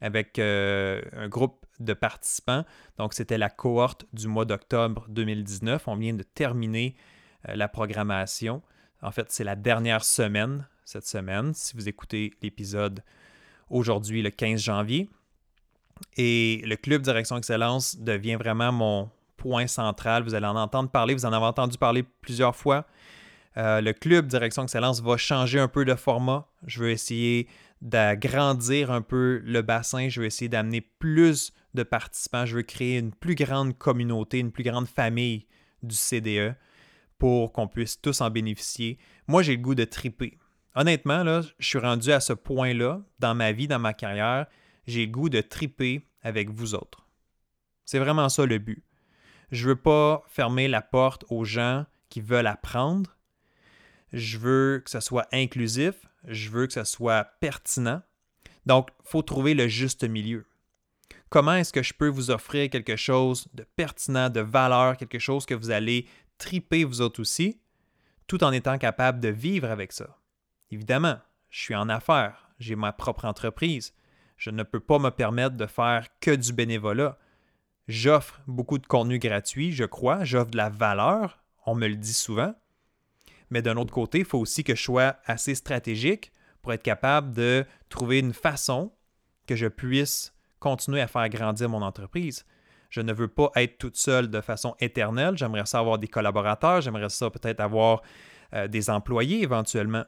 avec 0.00 0.38
euh, 0.38 1.02
un 1.12 1.28
groupe 1.28 1.66
de 1.80 1.92
participants. 1.92 2.64
Donc, 2.98 3.14
c'était 3.14 3.36
la 3.36 3.50
cohorte 3.50 4.06
du 4.12 4.28
mois 4.28 4.44
d'octobre 4.44 5.06
2019. 5.08 5.88
On 5.88 5.96
vient 5.96 6.14
de 6.14 6.22
terminer 6.22 6.94
euh, 7.48 7.56
la 7.56 7.66
programmation. 7.66 8.62
En 9.02 9.10
fait, 9.10 9.32
c'est 9.32 9.44
la 9.44 9.56
dernière 9.56 10.04
semaine, 10.04 10.68
cette 10.84 11.06
semaine, 11.06 11.54
si 11.54 11.76
vous 11.76 11.88
écoutez 11.88 12.32
l'épisode 12.42 13.02
aujourd'hui, 13.70 14.22
le 14.22 14.30
15 14.30 14.60
janvier. 14.60 15.08
Et 16.16 16.62
le 16.64 16.76
club 16.76 17.02
Direction 17.02 17.36
Excellence 17.36 17.96
devient 17.98 18.34
vraiment 18.34 18.72
mon, 18.72 19.10
point 19.44 19.66
central. 19.66 20.22
Vous 20.22 20.34
allez 20.34 20.46
en 20.46 20.56
entendre 20.56 20.88
parler, 20.88 21.12
vous 21.12 21.26
en 21.26 21.32
avez 21.34 21.44
entendu 21.44 21.76
parler 21.76 22.02
plusieurs 22.22 22.56
fois. 22.56 22.86
Euh, 23.58 23.82
le 23.82 23.92
club 23.92 24.26
Direction 24.26 24.62
Excellence 24.62 25.02
va 25.02 25.18
changer 25.18 25.60
un 25.60 25.68
peu 25.68 25.84
de 25.84 25.94
format. 25.94 26.48
Je 26.66 26.80
veux 26.80 26.90
essayer 26.90 27.46
d'agrandir 27.82 28.90
un 28.90 29.02
peu 29.02 29.42
le 29.44 29.60
bassin. 29.60 30.08
Je 30.08 30.22
veux 30.22 30.26
essayer 30.26 30.48
d'amener 30.48 30.80
plus 30.80 31.52
de 31.74 31.82
participants. 31.82 32.46
Je 32.46 32.56
veux 32.56 32.62
créer 32.62 32.96
une 32.96 33.12
plus 33.12 33.34
grande 33.34 33.76
communauté, 33.76 34.38
une 34.38 34.50
plus 34.50 34.64
grande 34.64 34.88
famille 34.88 35.46
du 35.82 35.94
CDE 35.94 36.54
pour 37.18 37.52
qu'on 37.52 37.68
puisse 37.68 38.00
tous 38.00 38.22
en 38.22 38.30
bénéficier. 38.30 38.96
Moi, 39.28 39.42
j'ai 39.42 39.56
le 39.56 39.62
goût 39.62 39.74
de 39.74 39.84
triper. 39.84 40.38
Honnêtement, 40.74 41.22
là, 41.22 41.42
je 41.58 41.66
suis 41.66 41.78
rendu 41.78 42.10
à 42.10 42.20
ce 42.20 42.32
point-là 42.32 43.00
dans 43.20 43.34
ma 43.34 43.52
vie, 43.52 43.68
dans 43.68 43.78
ma 43.78 43.94
carrière. 43.94 44.46
J'ai 44.86 45.06
goût 45.06 45.28
de 45.28 45.40
triper 45.40 46.08
avec 46.22 46.50
vous 46.50 46.74
autres. 46.74 47.06
C'est 47.84 47.98
vraiment 47.98 48.28
ça 48.28 48.44
le 48.44 48.58
but. 48.58 48.82
Je 49.52 49.68
veux 49.68 49.76
pas 49.76 50.22
fermer 50.26 50.66
la 50.66 50.82
porte 50.82 51.24
aux 51.30 51.44
gens 51.44 51.86
qui 52.08 52.20
veulent 52.20 52.46
apprendre. 52.46 53.16
Je 54.12 54.38
veux 54.38 54.82
que 54.84 54.90
ce 54.90 55.00
soit 55.00 55.28
inclusif. 55.32 55.94
Je 56.26 56.50
veux 56.50 56.66
que 56.66 56.72
ce 56.72 56.84
soit 56.84 57.24
pertinent. 57.40 58.02
Donc, 58.66 58.88
il 59.04 59.08
faut 59.08 59.22
trouver 59.22 59.54
le 59.54 59.68
juste 59.68 60.04
milieu. 60.04 60.46
Comment 61.28 61.54
est-ce 61.54 61.72
que 61.72 61.82
je 61.82 61.92
peux 61.92 62.08
vous 62.08 62.30
offrir 62.30 62.70
quelque 62.70 62.96
chose 62.96 63.48
de 63.54 63.64
pertinent, 63.76 64.30
de 64.30 64.40
valeur, 64.40 64.96
quelque 64.96 65.18
chose 65.18 65.46
que 65.46 65.54
vous 65.54 65.70
allez 65.70 66.08
triper 66.38 66.84
vous 66.84 67.00
autres 67.00 67.20
aussi, 67.20 67.60
tout 68.26 68.42
en 68.42 68.52
étant 68.52 68.78
capable 68.78 69.20
de 69.20 69.28
vivre 69.28 69.70
avec 69.70 69.92
ça? 69.92 70.16
Évidemment, 70.70 71.18
je 71.50 71.60
suis 71.60 71.74
en 71.74 71.88
affaires, 71.88 72.50
j'ai 72.58 72.76
ma 72.76 72.92
propre 72.92 73.24
entreprise. 73.24 73.94
Je 74.36 74.50
ne 74.50 74.62
peux 74.62 74.80
pas 74.80 74.98
me 74.98 75.10
permettre 75.10 75.56
de 75.56 75.66
faire 75.66 76.08
que 76.20 76.32
du 76.32 76.52
bénévolat. 76.52 77.18
J'offre 77.86 78.40
beaucoup 78.46 78.78
de 78.78 78.86
contenu 78.86 79.18
gratuit, 79.18 79.72
je 79.72 79.84
crois. 79.84 80.24
J'offre 80.24 80.50
de 80.50 80.56
la 80.56 80.70
valeur, 80.70 81.42
on 81.66 81.74
me 81.74 81.86
le 81.86 81.96
dit 81.96 82.12
souvent. 82.12 82.54
Mais 83.50 83.62
d'un 83.62 83.76
autre 83.76 83.92
côté, 83.92 84.20
il 84.20 84.24
faut 84.24 84.38
aussi 84.38 84.64
que 84.64 84.74
je 84.74 84.82
sois 84.82 85.16
assez 85.26 85.54
stratégique 85.54 86.32
pour 86.62 86.72
être 86.72 86.82
capable 86.82 87.32
de 87.32 87.64
trouver 87.88 88.18
une 88.18 88.32
façon 88.32 88.92
que 89.46 89.54
je 89.54 89.66
puisse 89.66 90.34
continuer 90.58 91.02
à 91.02 91.06
faire 91.06 91.28
grandir 91.28 91.68
mon 91.68 91.82
entreprise. 91.82 92.46
Je 92.88 93.00
ne 93.00 93.12
veux 93.12 93.28
pas 93.28 93.50
être 93.56 93.76
toute 93.76 93.96
seule 93.96 94.30
de 94.30 94.40
façon 94.40 94.74
éternelle. 94.80 95.36
J'aimerais 95.36 95.66
ça 95.66 95.78
avoir 95.78 95.98
des 95.98 96.08
collaborateurs, 96.08 96.80
j'aimerais 96.80 97.08
ça 97.10 97.28
peut-être 97.28 97.60
avoir 97.60 98.02
euh, 98.54 98.66
des 98.66 98.88
employés 98.88 99.42
éventuellement. 99.42 100.04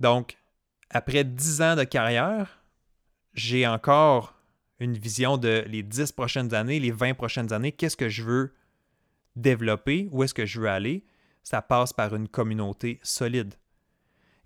Donc, 0.00 0.38
après 0.88 1.24
dix 1.24 1.62
ans 1.62 1.76
de 1.76 1.84
carrière, 1.84 2.62
j'ai 3.34 3.66
encore 3.66 4.34
une 4.80 4.96
vision 4.96 5.36
de 5.36 5.62
les 5.68 5.82
10 5.82 6.12
prochaines 6.12 6.54
années, 6.54 6.80
les 6.80 6.90
20 6.90 7.14
prochaines 7.14 7.52
années, 7.52 7.72
qu'est-ce 7.72 7.96
que 7.96 8.08
je 8.08 8.22
veux 8.22 8.54
développer, 9.36 10.08
où 10.10 10.24
est-ce 10.24 10.34
que 10.34 10.46
je 10.46 10.60
veux 10.60 10.68
aller, 10.68 11.04
ça 11.42 11.62
passe 11.62 11.92
par 11.92 12.14
une 12.14 12.28
communauté 12.28 12.98
solide. 13.02 13.54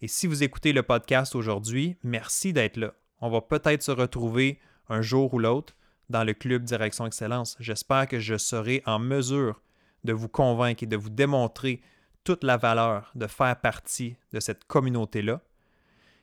Et 0.00 0.08
si 0.08 0.26
vous 0.26 0.42
écoutez 0.42 0.72
le 0.72 0.82
podcast 0.82 1.34
aujourd'hui, 1.34 1.96
merci 2.02 2.52
d'être 2.52 2.76
là. 2.76 2.92
On 3.20 3.30
va 3.30 3.40
peut-être 3.40 3.82
se 3.82 3.92
retrouver 3.92 4.58
un 4.88 5.00
jour 5.00 5.32
ou 5.32 5.38
l'autre 5.38 5.74
dans 6.10 6.24
le 6.24 6.34
club 6.34 6.64
Direction 6.64 7.06
Excellence. 7.06 7.56
J'espère 7.60 8.08
que 8.08 8.18
je 8.18 8.36
serai 8.36 8.82
en 8.86 8.98
mesure 8.98 9.62
de 10.02 10.12
vous 10.12 10.28
convaincre 10.28 10.82
et 10.82 10.86
de 10.86 10.96
vous 10.96 11.10
démontrer 11.10 11.80
toute 12.24 12.42
la 12.42 12.56
valeur 12.56 13.10
de 13.14 13.26
faire 13.26 13.60
partie 13.60 14.16
de 14.32 14.40
cette 14.40 14.64
communauté-là 14.64 15.40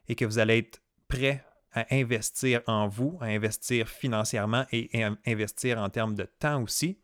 et 0.08 0.16
que 0.16 0.26
vous 0.26 0.40
allez 0.40 0.58
être 0.58 0.82
prêt 1.08 1.46
à 1.74 1.86
investir 1.92 2.62
en 2.68 2.88
vous, 2.88 3.18
à 3.22 3.26
investir 3.26 3.88
financièrement 3.88 4.66
et 4.72 5.04
à 5.04 5.16
investir 5.26 5.80
en 5.80 5.90
termes 5.90 6.16
de 6.16 6.26
temps 6.40 6.62
aussi. 6.62 6.98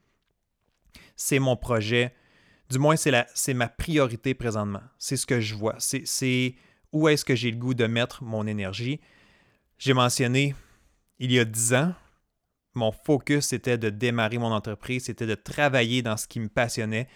C'est 1.15 1.39
mon 1.39 1.55
projet, 1.55 2.13
du 2.69 2.79
moins 2.79 2.95
c'est 2.97 3.53
ma 3.53 3.69
priorité 3.69 4.33
présentement. 4.33 4.83
C'est 4.97 5.15
ce 5.15 5.25
que 5.25 5.39
je 5.39 5.55
vois. 5.55 5.75
C'est 5.79 6.55
où 6.91 7.07
est-ce 7.07 7.23
que 7.23 7.35
j'ai 7.35 7.51
le 7.51 7.57
goût 7.57 7.73
de 7.73 7.85
mettre 7.85 8.23
mon 8.23 8.45
énergie. 8.47 8.99
J'ai 9.77 9.93
mentionné 9.93 10.55
il 11.19 11.31
y 11.31 11.39
a 11.39 11.45
dix 11.45 11.73
ans, 11.73 11.93
mon 12.73 12.91
focus 12.91 13.53
était 13.53 13.77
de 13.77 13.89
démarrer 13.89 14.37
mon 14.37 14.51
entreprise, 14.51 15.05
c'était 15.05 15.25
de 15.25 15.35
travailler 15.35 16.01
dans 16.01 16.17
ce 16.17 16.27
qui 16.27 16.39
me 16.39 16.49
passionnait. 16.49 17.07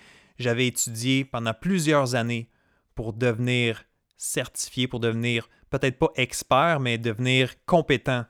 J'avais 0.42 0.68
étudié 0.68 1.24
pendant 1.24 1.54
plusieurs 1.54 2.16
années 2.16 2.50
pour 2.96 3.14
devenir 3.14 3.84
certifié, 4.18 4.88
pour 4.88 5.00
devenir 5.00 5.50
peut-être 5.70 5.98
pas 5.98 6.12
expert, 6.16 6.80
mais 6.80 6.98
devenir 6.98 7.54
compétent 7.66 8.26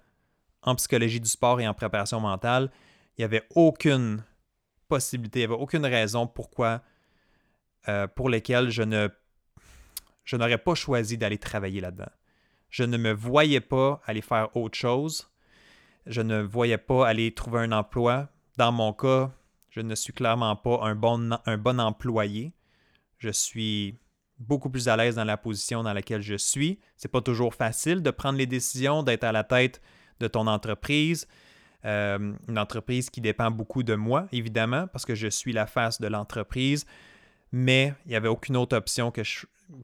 en 0.61 0.75
psychologie 0.75 1.19
du 1.19 1.29
sport 1.29 1.59
et 1.59 1.67
en 1.67 1.73
préparation 1.73 2.19
mentale. 2.19 2.71
Il 3.17 3.21
n'y 3.21 3.25
avait 3.25 3.43
aucune 3.55 4.23
possibilité, 4.87 5.39
il 5.39 5.47
n'y 5.47 5.53
avait 5.53 5.61
aucune 5.61 5.85
raison 5.85 6.27
pourquoi, 6.27 6.81
euh, 7.87 8.07
pour 8.07 8.29
lesquelles 8.29 8.69
je 8.69 8.83
ne 8.83 9.09
je 10.23 10.35
n'aurais 10.37 10.57
pas 10.57 10.75
choisi 10.75 11.17
d'aller 11.17 11.37
travailler 11.37 11.81
là-dedans. 11.81 12.11
Je 12.69 12.83
ne 12.83 12.97
me 12.97 13.11
voyais 13.11 13.59
pas 13.59 14.01
aller 14.05 14.21
faire 14.21 14.55
autre 14.55 14.77
chose. 14.77 15.29
Je 16.05 16.21
ne 16.21 16.41
voyais 16.41 16.77
pas 16.77 17.07
aller 17.07 17.33
trouver 17.33 17.61
un 17.61 17.71
emploi. 17.71 18.29
Dans 18.57 18.71
mon 18.71 18.93
cas, 18.93 19.31
je 19.71 19.79
ne 19.79 19.95
suis 19.95 20.13
clairement 20.13 20.55
pas 20.55 20.79
un 20.83 20.95
bon, 20.95 21.31
un 21.45 21.57
bon 21.57 21.79
employé. 21.79 22.53
Je 23.17 23.29
suis 23.29 23.97
beaucoup 24.37 24.69
plus 24.69 24.87
à 24.89 24.97
l'aise 24.97 25.15
dans 25.15 25.23
la 25.23 25.37
position 25.37 25.81
dans 25.81 25.93
laquelle 25.93 26.21
je 26.21 26.35
suis. 26.35 26.79
C'est 26.97 27.11
pas 27.11 27.21
toujours 27.21 27.55
facile 27.55 28.03
de 28.03 28.11
prendre 28.11 28.37
les 28.37 28.45
décisions, 28.45 29.01
d'être 29.01 29.23
à 29.23 29.31
la 29.31 29.45
tête 29.45 29.81
de 30.19 30.27
ton 30.27 30.45
entreprise. 30.47 31.25
Euh, 31.85 32.33
une 32.47 32.59
entreprise 32.59 33.09
qui 33.09 33.21
dépend 33.21 33.49
beaucoup 33.49 33.81
de 33.81 33.95
moi, 33.95 34.27
évidemment, 34.33 34.87
parce 34.87 35.05
que 35.05 35.15
je 35.15 35.27
suis 35.27 35.53
la 35.53 35.65
face 35.65 36.01
de 36.01 36.07
l'entreprise, 36.07 36.85
mais 37.51 37.93
il 38.05 38.09
n'y 38.09 38.15
avait 38.15 38.27
aucune 38.27 38.57
autre 38.57 38.75
option 38.75 39.09
que, 39.09 39.21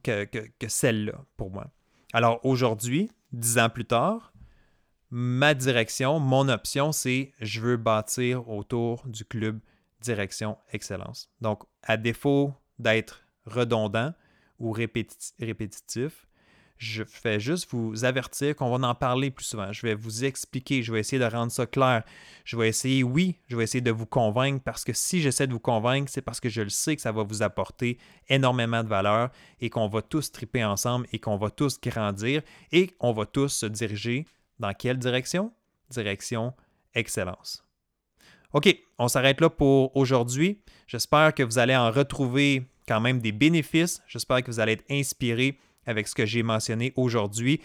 que, 0.02 0.24
que 0.24 0.68
celle-là 0.68 1.24
pour 1.36 1.50
moi. 1.50 1.66
Alors 2.12 2.44
aujourd'hui, 2.44 3.10
dix 3.32 3.58
ans 3.58 3.70
plus 3.70 3.86
tard, 3.86 4.32
ma 5.10 5.54
direction, 5.54 6.20
mon 6.20 6.48
option, 6.48 6.92
c'est 6.92 7.32
je 7.40 7.60
veux 7.60 7.76
bâtir 7.78 8.48
autour 8.48 9.02
du 9.06 9.24
club 9.24 9.60
Direction 10.00 10.58
Excellence. 10.72 11.30
Donc, 11.40 11.64
à 11.82 11.96
défaut 11.96 12.54
d'être 12.78 13.22
redondant, 13.46 14.12
ou 14.58 14.72
répétitif. 14.72 16.26
Je 16.76 17.02
fais 17.02 17.40
juste 17.40 17.68
vous 17.72 18.04
avertir 18.04 18.54
qu'on 18.54 18.76
va 18.76 18.86
en 18.86 18.94
parler 18.94 19.32
plus 19.32 19.44
souvent. 19.44 19.72
Je 19.72 19.82
vais 19.82 19.94
vous 19.94 20.24
expliquer, 20.24 20.84
je 20.84 20.92
vais 20.92 21.00
essayer 21.00 21.18
de 21.18 21.24
rendre 21.24 21.50
ça 21.50 21.66
clair. 21.66 22.04
Je 22.44 22.56
vais 22.56 22.68
essayer, 22.68 23.02
oui, 23.02 23.34
je 23.48 23.56
vais 23.56 23.64
essayer 23.64 23.80
de 23.80 23.90
vous 23.90 24.06
convaincre 24.06 24.62
parce 24.62 24.84
que 24.84 24.92
si 24.92 25.20
j'essaie 25.20 25.48
de 25.48 25.52
vous 25.52 25.58
convaincre, 25.58 26.08
c'est 26.08 26.22
parce 26.22 26.38
que 26.38 26.48
je 26.48 26.62
le 26.62 26.68
sais 26.68 26.94
que 26.94 27.02
ça 27.02 27.10
va 27.10 27.24
vous 27.24 27.42
apporter 27.42 27.98
énormément 28.28 28.84
de 28.84 28.88
valeur 28.88 29.30
et 29.60 29.70
qu'on 29.70 29.88
va 29.88 30.02
tous 30.02 30.30
triper 30.30 30.64
ensemble 30.64 31.08
et 31.10 31.18
qu'on 31.18 31.36
va 31.36 31.50
tous 31.50 31.80
grandir 31.80 32.42
et 32.70 32.86
qu'on 32.86 33.12
va 33.12 33.26
tous 33.26 33.48
se 33.48 33.66
diriger 33.66 34.24
dans 34.60 34.72
quelle 34.72 34.98
direction? 34.98 35.52
Direction 35.90 36.54
excellence. 36.94 37.67
OK, 38.54 38.74
on 38.98 39.08
s'arrête 39.08 39.40
là 39.40 39.50
pour 39.50 39.94
aujourd'hui. 39.96 40.60
J'espère 40.86 41.34
que 41.34 41.42
vous 41.42 41.58
allez 41.58 41.76
en 41.76 41.90
retrouver 41.90 42.66
quand 42.86 43.00
même 43.00 43.20
des 43.20 43.32
bénéfices. 43.32 44.02
J'espère 44.06 44.42
que 44.42 44.50
vous 44.50 44.60
allez 44.60 44.72
être 44.72 44.84
inspiré 44.90 45.58
avec 45.86 46.08
ce 46.08 46.14
que 46.14 46.24
j'ai 46.24 46.42
mentionné 46.42 46.92
aujourd'hui. 46.96 47.60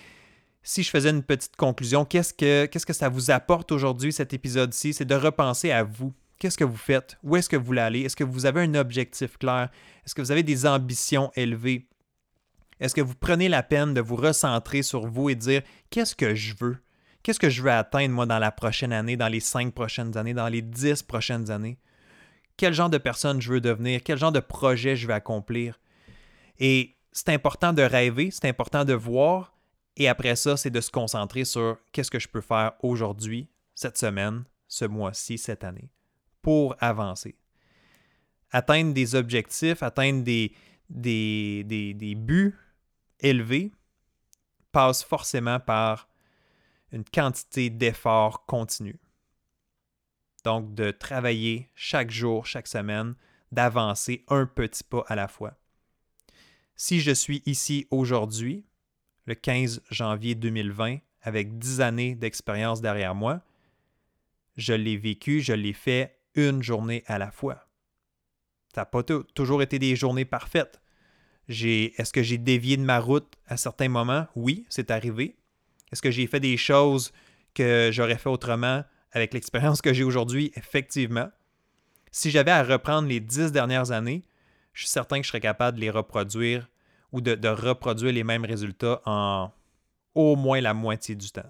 Si 0.61 0.83
je 0.83 0.89
faisais 0.89 1.09
une 1.09 1.23
petite 1.23 1.55
conclusion, 1.55 2.05
qu'est-ce 2.05 2.33
que, 2.33 2.93
ça 2.93 3.09
vous 3.09 3.31
apporte 3.31 3.71
aujourd'hui, 3.71 4.11
cet 4.11 4.33
épisode-ci? 4.33 4.93
C'est 4.93 5.05
de 5.05 5.15
repenser 5.15 5.71
à 5.71 5.83
vous. 5.83 6.13
Qu'est-ce 6.39 6.57
que 6.57 6.63
vous 6.65 6.75
faites? 6.75 7.17
Où 7.23 7.37
est-ce 7.37 7.47
que 7.47 7.55
vous 7.55 7.65
voulez 7.65 7.81
aller? 7.81 8.01
Est-ce 8.01 8.17
que 8.17 8.23
vous 8.25 8.45
avez 8.45 8.61
un 8.61 8.75
objectif 8.75 9.37
clair? 9.37 9.69
Est-ce 10.05 10.13
que 10.13 10.21
vous 10.21 10.31
avez 10.31 10.43
des 10.43 10.65
ambitions 10.65 11.31
élevées? 11.35 11.87
Est-ce 12.81 12.95
que 12.95 13.01
vous 13.01 13.15
prenez 13.15 13.47
la 13.47 13.63
peine 13.63 13.93
de 13.93 14.01
vous 14.01 14.17
recentrer 14.17 14.83
sur 14.83 15.07
vous 15.07 15.29
et 15.29 15.35
dire 15.35 15.61
qu'est-ce 15.89 16.15
que 16.15 16.35
je 16.35 16.53
veux? 16.59 16.82
Qu'est-ce 17.23 17.39
que 17.39 17.49
je 17.49 17.61
veux 17.61 17.71
atteindre 17.71 18.13
moi 18.13 18.25
dans 18.25 18.39
la 18.39 18.51
prochaine 18.51 18.93
année, 18.93 19.17
dans 19.17 19.29
les 19.29 19.39
cinq 19.39 19.73
prochaines 19.73 20.17
années, 20.17 20.33
dans 20.33 20.49
les 20.49 20.61
dix 20.61 21.01
prochaines 21.01 21.49
années? 21.49 21.77
quel 22.57 22.73
genre 22.73 22.89
de 22.89 22.97
personne 22.97 23.41
je 23.41 23.51
veux 23.51 23.61
devenir, 23.61 24.03
quel 24.03 24.17
genre 24.17 24.31
de 24.31 24.39
projet 24.39 24.95
je 24.95 25.07
veux 25.07 25.13
accomplir? 25.13 25.79
Et 26.59 26.95
c'est 27.11 27.29
important 27.29 27.73
de 27.73 27.81
rêver, 27.81 28.31
c'est 28.31 28.47
important 28.47 28.85
de 28.85 28.93
voir, 28.93 29.55
et 29.97 30.07
après 30.07 30.35
ça, 30.35 30.57
c'est 30.57 30.69
de 30.69 30.81
se 30.81 30.91
concentrer 30.91 31.45
sur 31.45 31.77
qu'est-ce 31.91 32.11
que 32.11 32.19
je 32.19 32.27
peux 32.27 32.41
faire 32.41 32.73
aujourd'hui, 32.81 33.49
cette 33.75 33.97
semaine, 33.97 34.43
ce 34.67 34.85
mois-ci, 34.85 35.37
cette 35.37 35.63
année, 35.63 35.89
pour 36.41 36.75
avancer. 36.79 37.35
Atteindre 38.51 38.93
des 38.93 39.15
objectifs, 39.15 39.81
atteindre 39.81 40.23
des, 40.23 40.53
des, 40.89 41.63
des 41.63 42.15
buts 42.15 42.55
élevés 43.19 43.71
passe 44.71 45.03
forcément 45.03 45.59
par 45.59 46.07
une 46.93 47.03
quantité 47.03 47.69
d'efforts 47.69 48.45
continus. 48.45 48.99
Donc, 50.45 50.73
de 50.75 50.91
travailler 50.91 51.69
chaque 51.75 52.11
jour, 52.11 52.45
chaque 52.45 52.67
semaine, 52.67 53.15
d'avancer 53.51 54.23
un 54.29 54.45
petit 54.45 54.83
pas 54.83 55.03
à 55.07 55.15
la 55.15 55.27
fois. 55.27 55.57
Si 56.75 57.01
je 57.01 57.11
suis 57.11 57.41
ici 57.45 57.87
aujourd'hui, 57.91 58.65
le 59.25 59.35
15 59.35 59.81
janvier 59.89 60.35
2020, 60.35 60.99
avec 61.21 61.57
10 61.57 61.81
années 61.81 62.15
d'expérience 62.15 62.81
derrière 62.81 63.15
moi, 63.15 63.41
je 64.55 64.73
l'ai 64.73 64.97
vécu, 64.97 65.41
je 65.41 65.53
l'ai 65.53 65.73
fait 65.73 66.19
une 66.35 66.61
journée 66.61 67.03
à 67.07 67.17
la 67.17 67.31
fois. 67.31 67.67
Ça 68.75 68.81
n'a 68.81 68.85
pas 68.85 69.03
toujours 69.03 69.61
été 69.61 69.79
des 69.79 69.95
journées 69.95 70.25
parfaites. 70.25 70.81
Est-ce 71.47 72.11
que 72.13 72.23
j'ai 72.23 72.37
dévié 72.37 72.77
de 72.77 72.83
ma 72.83 72.99
route 72.99 73.35
à 73.47 73.57
certains 73.57 73.89
moments? 73.89 74.27
Oui, 74.35 74.65
c'est 74.69 74.91
arrivé. 74.91 75.37
Est-ce 75.93 76.01
que 76.01 76.11
j'ai 76.11 76.27
fait 76.27 76.41
des 76.41 76.57
choses 76.57 77.13
que 77.53 77.89
j'aurais 77.93 78.17
fait 78.17 78.29
autrement? 78.29 78.83
avec 79.13 79.33
l'expérience 79.33 79.81
que 79.81 79.93
j'ai 79.93 80.03
aujourd'hui, 80.03 80.51
effectivement, 80.55 81.29
si 82.11 82.31
j'avais 82.31 82.51
à 82.51 82.63
reprendre 82.63 83.07
les 83.07 83.19
dix 83.19 83.51
dernières 83.51 83.91
années, 83.91 84.23
je 84.73 84.81
suis 84.81 84.89
certain 84.89 85.17
que 85.17 85.23
je 85.23 85.29
serais 85.29 85.39
capable 85.39 85.77
de 85.77 85.81
les 85.81 85.89
reproduire 85.89 86.67
ou 87.11 87.21
de, 87.21 87.47
reproduire 87.47 88.11
les 88.11 88.23
mêmes 88.23 88.43
résultats 88.43 89.01
en 89.05 89.51
au 90.15 90.35
moins 90.35 90.61
la 90.61 90.73
moitié 90.73 91.15
du 91.15 91.29
temps. 91.29 91.41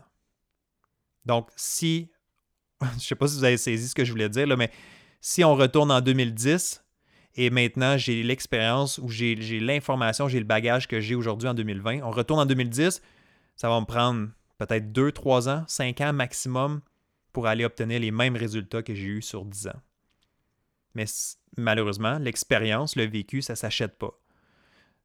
Donc, 1.25 1.49
si, 1.55 2.11
je 2.81 2.87
ne 2.95 2.99
sais 2.99 3.15
pas 3.15 3.27
si 3.27 3.37
vous 3.37 3.43
avez 3.43 3.57
saisi 3.57 3.89
ce 3.89 3.95
que 3.95 4.05
je 4.05 4.11
voulais 4.11 4.29
dire, 4.29 4.45
mais 4.57 4.71
si 5.21 5.43
on 5.43 5.55
retourne 5.55 5.91
en 5.91 6.01
2010 6.01 6.83
et 7.35 7.49
maintenant 7.49 7.97
j'ai 7.97 8.23
l'expérience 8.23 8.97
ou 8.99 9.09
j'ai 9.09 9.35
l'information, 9.35 10.27
j'ai 10.27 10.39
le 10.39 10.45
bagage 10.45 10.87
que 10.87 10.99
j'ai 10.99 11.15
aujourd'hui 11.15 11.47
en 11.47 11.53
2020, 11.53 12.01
on 12.03 12.11
retourne 12.11 12.41
en 12.41 12.45
2010, 12.45 13.01
ça 13.55 13.69
va 13.69 13.79
me 13.79 13.85
prendre 13.85 14.29
peut-être 14.57 14.91
2, 14.91 15.11
3 15.11 15.49
ans, 15.49 15.63
5 15.67 16.01
ans 16.01 16.13
maximum 16.13 16.81
pour 17.31 17.47
aller 17.47 17.65
obtenir 17.65 17.99
les 17.99 18.11
mêmes 18.11 18.35
résultats 18.35 18.83
que 18.83 18.93
j'ai 18.93 19.05
eus 19.05 19.21
sur 19.21 19.45
10 19.45 19.67
ans. 19.67 19.81
Mais 20.95 21.05
malheureusement, 21.57 22.19
l'expérience, 22.19 22.95
le 22.95 23.05
vécu, 23.05 23.41
ça 23.41 23.53
ne 23.53 23.57
s'achète 23.57 23.97
pas. 23.97 24.19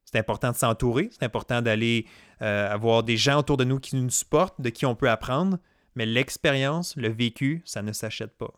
C'est 0.04 0.18
important 0.18 0.52
de 0.52 0.56
s'entourer, 0.56 1.10
c'est 1.12 1.24
important 1.24 1.60
d'aller 1.60 2.06
euh, 2.40 2.72
avoir 2.72 3.02
des 3.02 3.16
gens 3.16 3.40
autour 3.40 3.56
de 3.58 3.64
nous 3.64 3.78
qui 3.78 3.96
nous 3.96 4.08
supportent, 4.10 4.60
de 4.60 4.70
qui 4.70 4.86
on 4.86 4.94
peut 4.94 5.10
apprendre, 5.10 5.58
mais 5.94 6.06
l'expérience, 6.06 6.96
le 6.96 7.08
vécu, 7.08 7.62
ça 7.64 7.82
ne 7.82 7.92
s'achète 7.92 8.36
pas. 8.38 8.52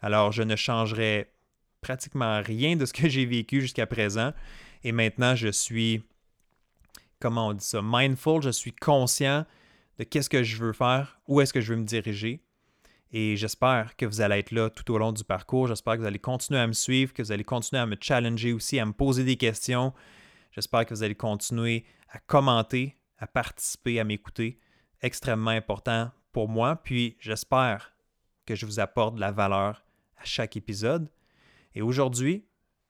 Alors, 0.00 0.30
je 0.30 0.42
ne 0.42 0.54
changerai 0.54 1.32
pratiquement 1.80 2.40
rien 2.42 2.76
de 2.76 2.86
ce 2.86 2.92
que 2.92 3.08
j'ai 3.08 3.26
vécu 3.26 3.60
jusqu'à 3.60 3.86
présent. 3.86 4.32
Et 4.84 4.92
maintenant, 4.92 5.34
je 5.34 5.48
suis, 5.48 6.04
comment 7.24 7.48
on 7.48 7.54
dit 7.54 7.64
ça, 7.64 7.80
mindful, 7.82 8.42
je 8.42 8.50
suis 8.50 8.74
conscient 8.74 9.46
de 9.98 10.04
qu'est-ce 10.04 10.28
que 10.28 10.42
je 10.42 10.58
veux 10.58 10.74
faire, 10.74 11.18
où 11.26 11.40
est-ce 11.40 11.54
que 11.54 11.62
je 11.62 11.72
veux 11.72 11.80
me 11.80 11.86
diriger. 11.86 12.44
Et 13.12 13.38
j'espère 13.38 13.96
que 13.96 14.04
vous 14.04 14.20
allez 14.20 14.40
être 14.40 14.50
là 14.50 14.68
tout 14.68 14.92
au 14.92 14.98
long 14.98 15.10
du 15.10 15.24
parcours. 15.24 15.66
J'espère 15.68 15.94
que 15.94 16.00
vous 16.00 16.06
allez 16.06 16.18
continuer 16.18 16.60
à 16.60 16.66
me 16.66 16.74
suivre, 16.74 17.14
que 17.14 17.22
vous 17.22 17.32
allez 17.32 17.42
continuer 17.42 17.80
à 17.80 17.86
me 17.86 17.96
challenger 17.98 18.52
aussi, 18.52 18.78
à 18.78 18.84
me 18.84 18.92
poser 18.92 19.24
des 19.24 19.36
questions. 19.36 19.94
J'espère 20.50 20.84
que 20.84 20.92
vous 20.92 21.02
allez 21.02 21.14
continuer 21.14 21.86
à 22.10 22.18
commenter, 22.18 22.94
à 23.16 23.26
participer, 23.26 24.00
à 24.00 24.04
m'écouter. 24.04 24.60
Extrêmement 25.00 25.52
important 25.52 26.10
pour 26.30 26.50
moi. 26.50 26.76
Puis 26.76 27.16
j'espère 27.20 27.94
que 28.44 28.54
je 28.54 28.66
vous 28.66 28.80
apporte 28.80 29.14
de 29.14 29.20
la 29.20 29.32
valeur 29.32 29.82
à 30.18 30.26
chaque 30.26 30.58
épisode. 30.58 31.08
Et 31.74 31.80
aujourd'hui, 31.80 32.44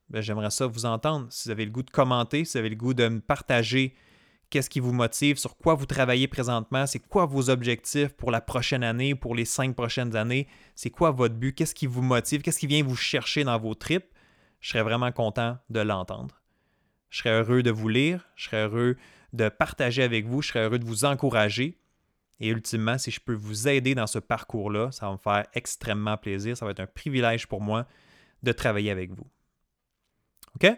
ben, 0.08 0.22
j'aimerais 0.22 0.50
ça 0.50 0.66
vous 0.66 0.86
entendre. 0.86 1.28
Si 1.30 1.46
vous 1.46 1.52
avez 1.52 1.66
le 1.66 1.70
goût 1.70 1.84
de 1.84 1.90
commenter, 1.90 2.44
si 2.44 2.54
vous 2.54 2.58
avez 2.58 2.70
le 2.70 2.74
goût 2.74 2.94
de 2.94 3.06
me 3.06 3.20
partager 3.20 3.94
qu'est-ce 4.54 4.70
qui 4.70 4.78
vous 4.78 4.92
motive, 4.92 5.36
sur 5.36 5.56
quoi 5.56 5.74
vous 5.74 5.84
travaillez 5.84 6.28
présentement, 6.28 6.86
c'est 6.86 7.00
quoi 7.00 7.26
vos 7.26 7.50
objectifs 7.50 8.12
pour 8.12 8.30
la 8.30 8.40
prochaine 8.40 8.84
année, 8.84 9.16
pour 9.16 9.34
les 9.34 9.44
cinq 9.44 9.74
prochaines 9.74 10.14
années, 10.14 10.46
c'est 10.76 10.90
quoi 10.90 11.10
votre 11.10 11.34
but, 11.34 11.52
qu'est-ce 11.52 11.74
qui 11.74 11.88
vous 11.88 12.02
motive, 12.02 12.40
qu'est-ce 12.40 12.60
qui 12.60 12.68
vient 12.68 12.84
vous 12.84 12.94
chercher 12.94 13.42
dans 13.42 13.58
vos 13.58 13.74
tripes, 13.74 14.06
je 14.60 14.68
serais 14.68 14.84
vraiment 14.84 15.10
content 15.10 15.58
de 15.70 15.80
l'entendre. 15.80 16.40
Je 17.10 17.18
serais 17.18 17.30
heureux 17.30 17.64
de 17.64 17.72
vous 17.72 17.88
lire, 17.88 18.28
je 18.36 18.44
serais 18.44 18.62
heureux 18.62 18.96
de 19.32 19.48
partager 19.48 20.04
avec 20.04 20.24
vous, 20.28 20.40
je 20.40 20.50
serais 20.50 20.62
heureux 20.66 20.78
de 20.78 20.84
vous 20.84 21.04
encourager. 21.04 21.76
Et 22.38 22.46
ultimement, 22.46 22.96
si 22.96 23.10
je 23.10 23.18
peux 23.18 23.34
vous 23.34 23.66
aider 23.66 23.96
dans 23.96 24.06
ce 24.06 24.20
parcours-là, 24.20 24.92
ça 24.92 25.06
va 25.06 25.12
me 25.14 25.18
faire 25.18 25.46
extrêmement 25.54 26.16
plaisir. 26.16 26.56
Ça 26.56 26.64
va 26.64 26.70
être 26.70 26.80
un 26.80 26.86
privilège 26.86 27.48
pour 27.48 27.60
moi 27.60 27.88
de 28.44 28.52
travailler 28.52 28.92
avec 28.92 29.10
vous. 29.10 29.26
OK? 30.54 30.72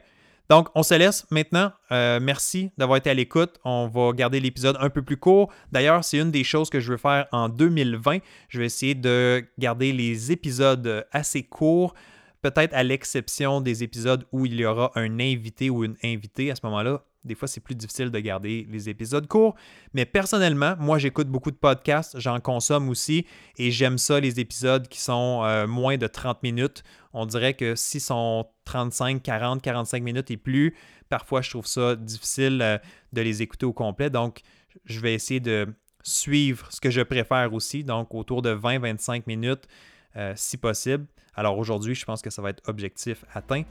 Donc, 0.48 0.68
on 0.74 0.82
se 0.82 0.94
laisse 0.94 1.26
maintenant. 1.30 1.72
Euh, 1.90 2.20
merci 2.22 2.70
d'avoir 2.78 2.98
été 2.98 3.11
à 3.11 3.14
l'écoute. 3.14 3.59
On 3.64 3.88
va 3.88 4.12
garder 4.12 4.38
l'épisode 4.38 4.76
un 4.80 4.90
peu 4.90 5.02
plus 5.02 5.16
court. 5.16 5.52
D'ailleurs, 5.72 6.04
c'est 6.04 6.18
une 6.18 6.30
des 6.30 6.44
choses 6.44 6.70
que 6.70 6.78
je 6.78 6.92
veux 6.92 6.98
faire 6.98 7.26
en 7.32 7.48
2020. 7.48 8.18
Je 8.48 8.61
vais 8.61 8.66
essayer 8.66 8.94
de 8.94 9.44
garder 9.59 9.92
les 9.92 10.30
épisodes 10.30 11.06
assez 11.11 11.42
courts, 11.42 11.94
peut-être 12.42 12.74
à 12.74 12.85
l'exception 12.85 13.61
des 13.61 13.82
épisodes 13.82 14.24
où 14.30 14.46
il 14.46 14.54
y 14.54 14.64
aura 14.64 14.92
un 14.94 15.18
invité 15.18 15.68
ou 15.68 15.85
une 15.85 15.96
invitée. 16.04 16.50
À 16.52 16.54
ce 16.54 16.61
moment-là, 16.64 17.02
des 17.27 17.35
fois, 17.35 17.49
c'est 17.49 17.61
plus 17.61 17.75
difficile 17.75 18.11
de 18.11 18.19
garder 18.19 18.67
les 18.71 18.89
épisodes 18.89 19.27
courts. 19.27 19.55
Mais 19.93 20.07
personnellement, 20.07 20.75
moi, 20.79 20.99
j'écoute 20.99 21.29
beaucoup 21.29 21.51
de 21.51 21.57
podcasts, 21.57 22.19
j'en 22.19 22.41
consomme 22.41 22.89
aussi 22.89 23.27
et 23.59 23.71
j'aime 23.71 23.99
ça, 23.99 24.21
les 24.21 24.41
épisodes 24.41 24.89
qui 24.89 25.01
sont 25.01 25.43
euh, 25.45 25.67
moins 25.67 25.97
de 25.97 26.07
30 26.07 26.43
minutes. 26.43 26.83
On 27.12 27.27
dirait 27.27 27.55
que 27.55 27.75
s'ils 27.75 28.01
sont 28.01 28.47
35, 28.65 29.23
40, 29.23 29.62
45 29.62 30.03
minutes 30.03 30.31
et 30.31 30.37
plus, 30.37 30.75
parfois, 31.09 31.43
je 31.43 31.51
trouve 31.51 31.67
ça 31.67 31.97
difficile 31.97 32.61
euh, 32.62 32.79
de 33.12 33.21
les 33.21 33.43
écouter 33.43 33.67
au 33.67 33.73
complet. 33.73 34.11
Donc, 34.11 34.41
je 34.85 35.01
vais 35.01 35.15
essayer 35.15 35.41
de 35.41 35.67
suivre 36.03 36.69
ce 36.71 36.81
que 36.81 36.91
je 36.91 37.01
préfère 37.01 37.53
aussi, 37.53 37.83
donc 37.83 38.15
autour 38.15 38.41
de 38.41 38.55
20-25 38.55 39.25
minutes 39.27 39.67
euh, 40.17 40.33
si 40.37 40.57
possible. 40.57 41.07
Alors 41.35 41.59
aujourd'hui, 41.59 41.95
je 41.95 42.05
pense 42.05 42.23
que 42.23 42.31
ça 42.31 42.41
va 42.41 42.51
être 42.51 42.62
objectif 42.69 43.25
atteint. 43.35 43.65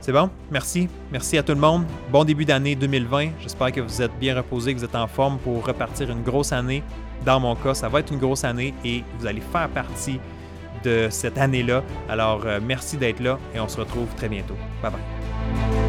C'est 0.00 0.12
bon? 0.12 0.30
Merci. 0.50 0.88
Merci 1.12 1.36
à 1.36 1.42
tout 1.42 1.52
le 1.52 1.60
monde. 1.60 1.84
Bon 2.10 2.24
début 2.24 2.44
d'année 2.44 2.74
2020. 2.74 3.30
J'espère 3.40 3.70
que 3.70 3.80
vous 3.80 4.00
êtes 4.00 4.18
bien 4.18 4.34
reposés, 4.34 4.72
que 4.72 4.78
vous 4.78 4.84
êtes 4.84 4.94
en 4.94 5.06
forme 5.06 5.38
pour 5.38 5.64
repartir 5.66 6.10
une 6.10 6.22
grosse 6.22 6.52
année. 6.52 6.82
Dans 7.24 7.38
mon 7.38 7.54
cas, 7.54 7.74
ça 7.74 7.88
va 7.88 8.00
être 8.00 8.12
une 8.12 8.18
grosse 8.18 8.44
année 8.44 8.72
et 8.84 9.04
vous 9.18 9.26
allez 9.26 9.42
faire 9.42 9.68
partie 9.68 10.18
de 10.84 11.08
cette 11.10 11.36
année-là. 11.36 11.82
Alors, 12.08 12.42
euh, 12.46 12.60
merci 12.62 12.96
d'être 12.96 13.20
là 13.20 13.38
et 13.54 13.60
on 13.60 13.68
se 13.68 13.78
retrouve 13.78 14.08
très 14.16 14.28
bientôt. 14.28 14.56
Bye 14.82 14.92
bye. 14.92 15.79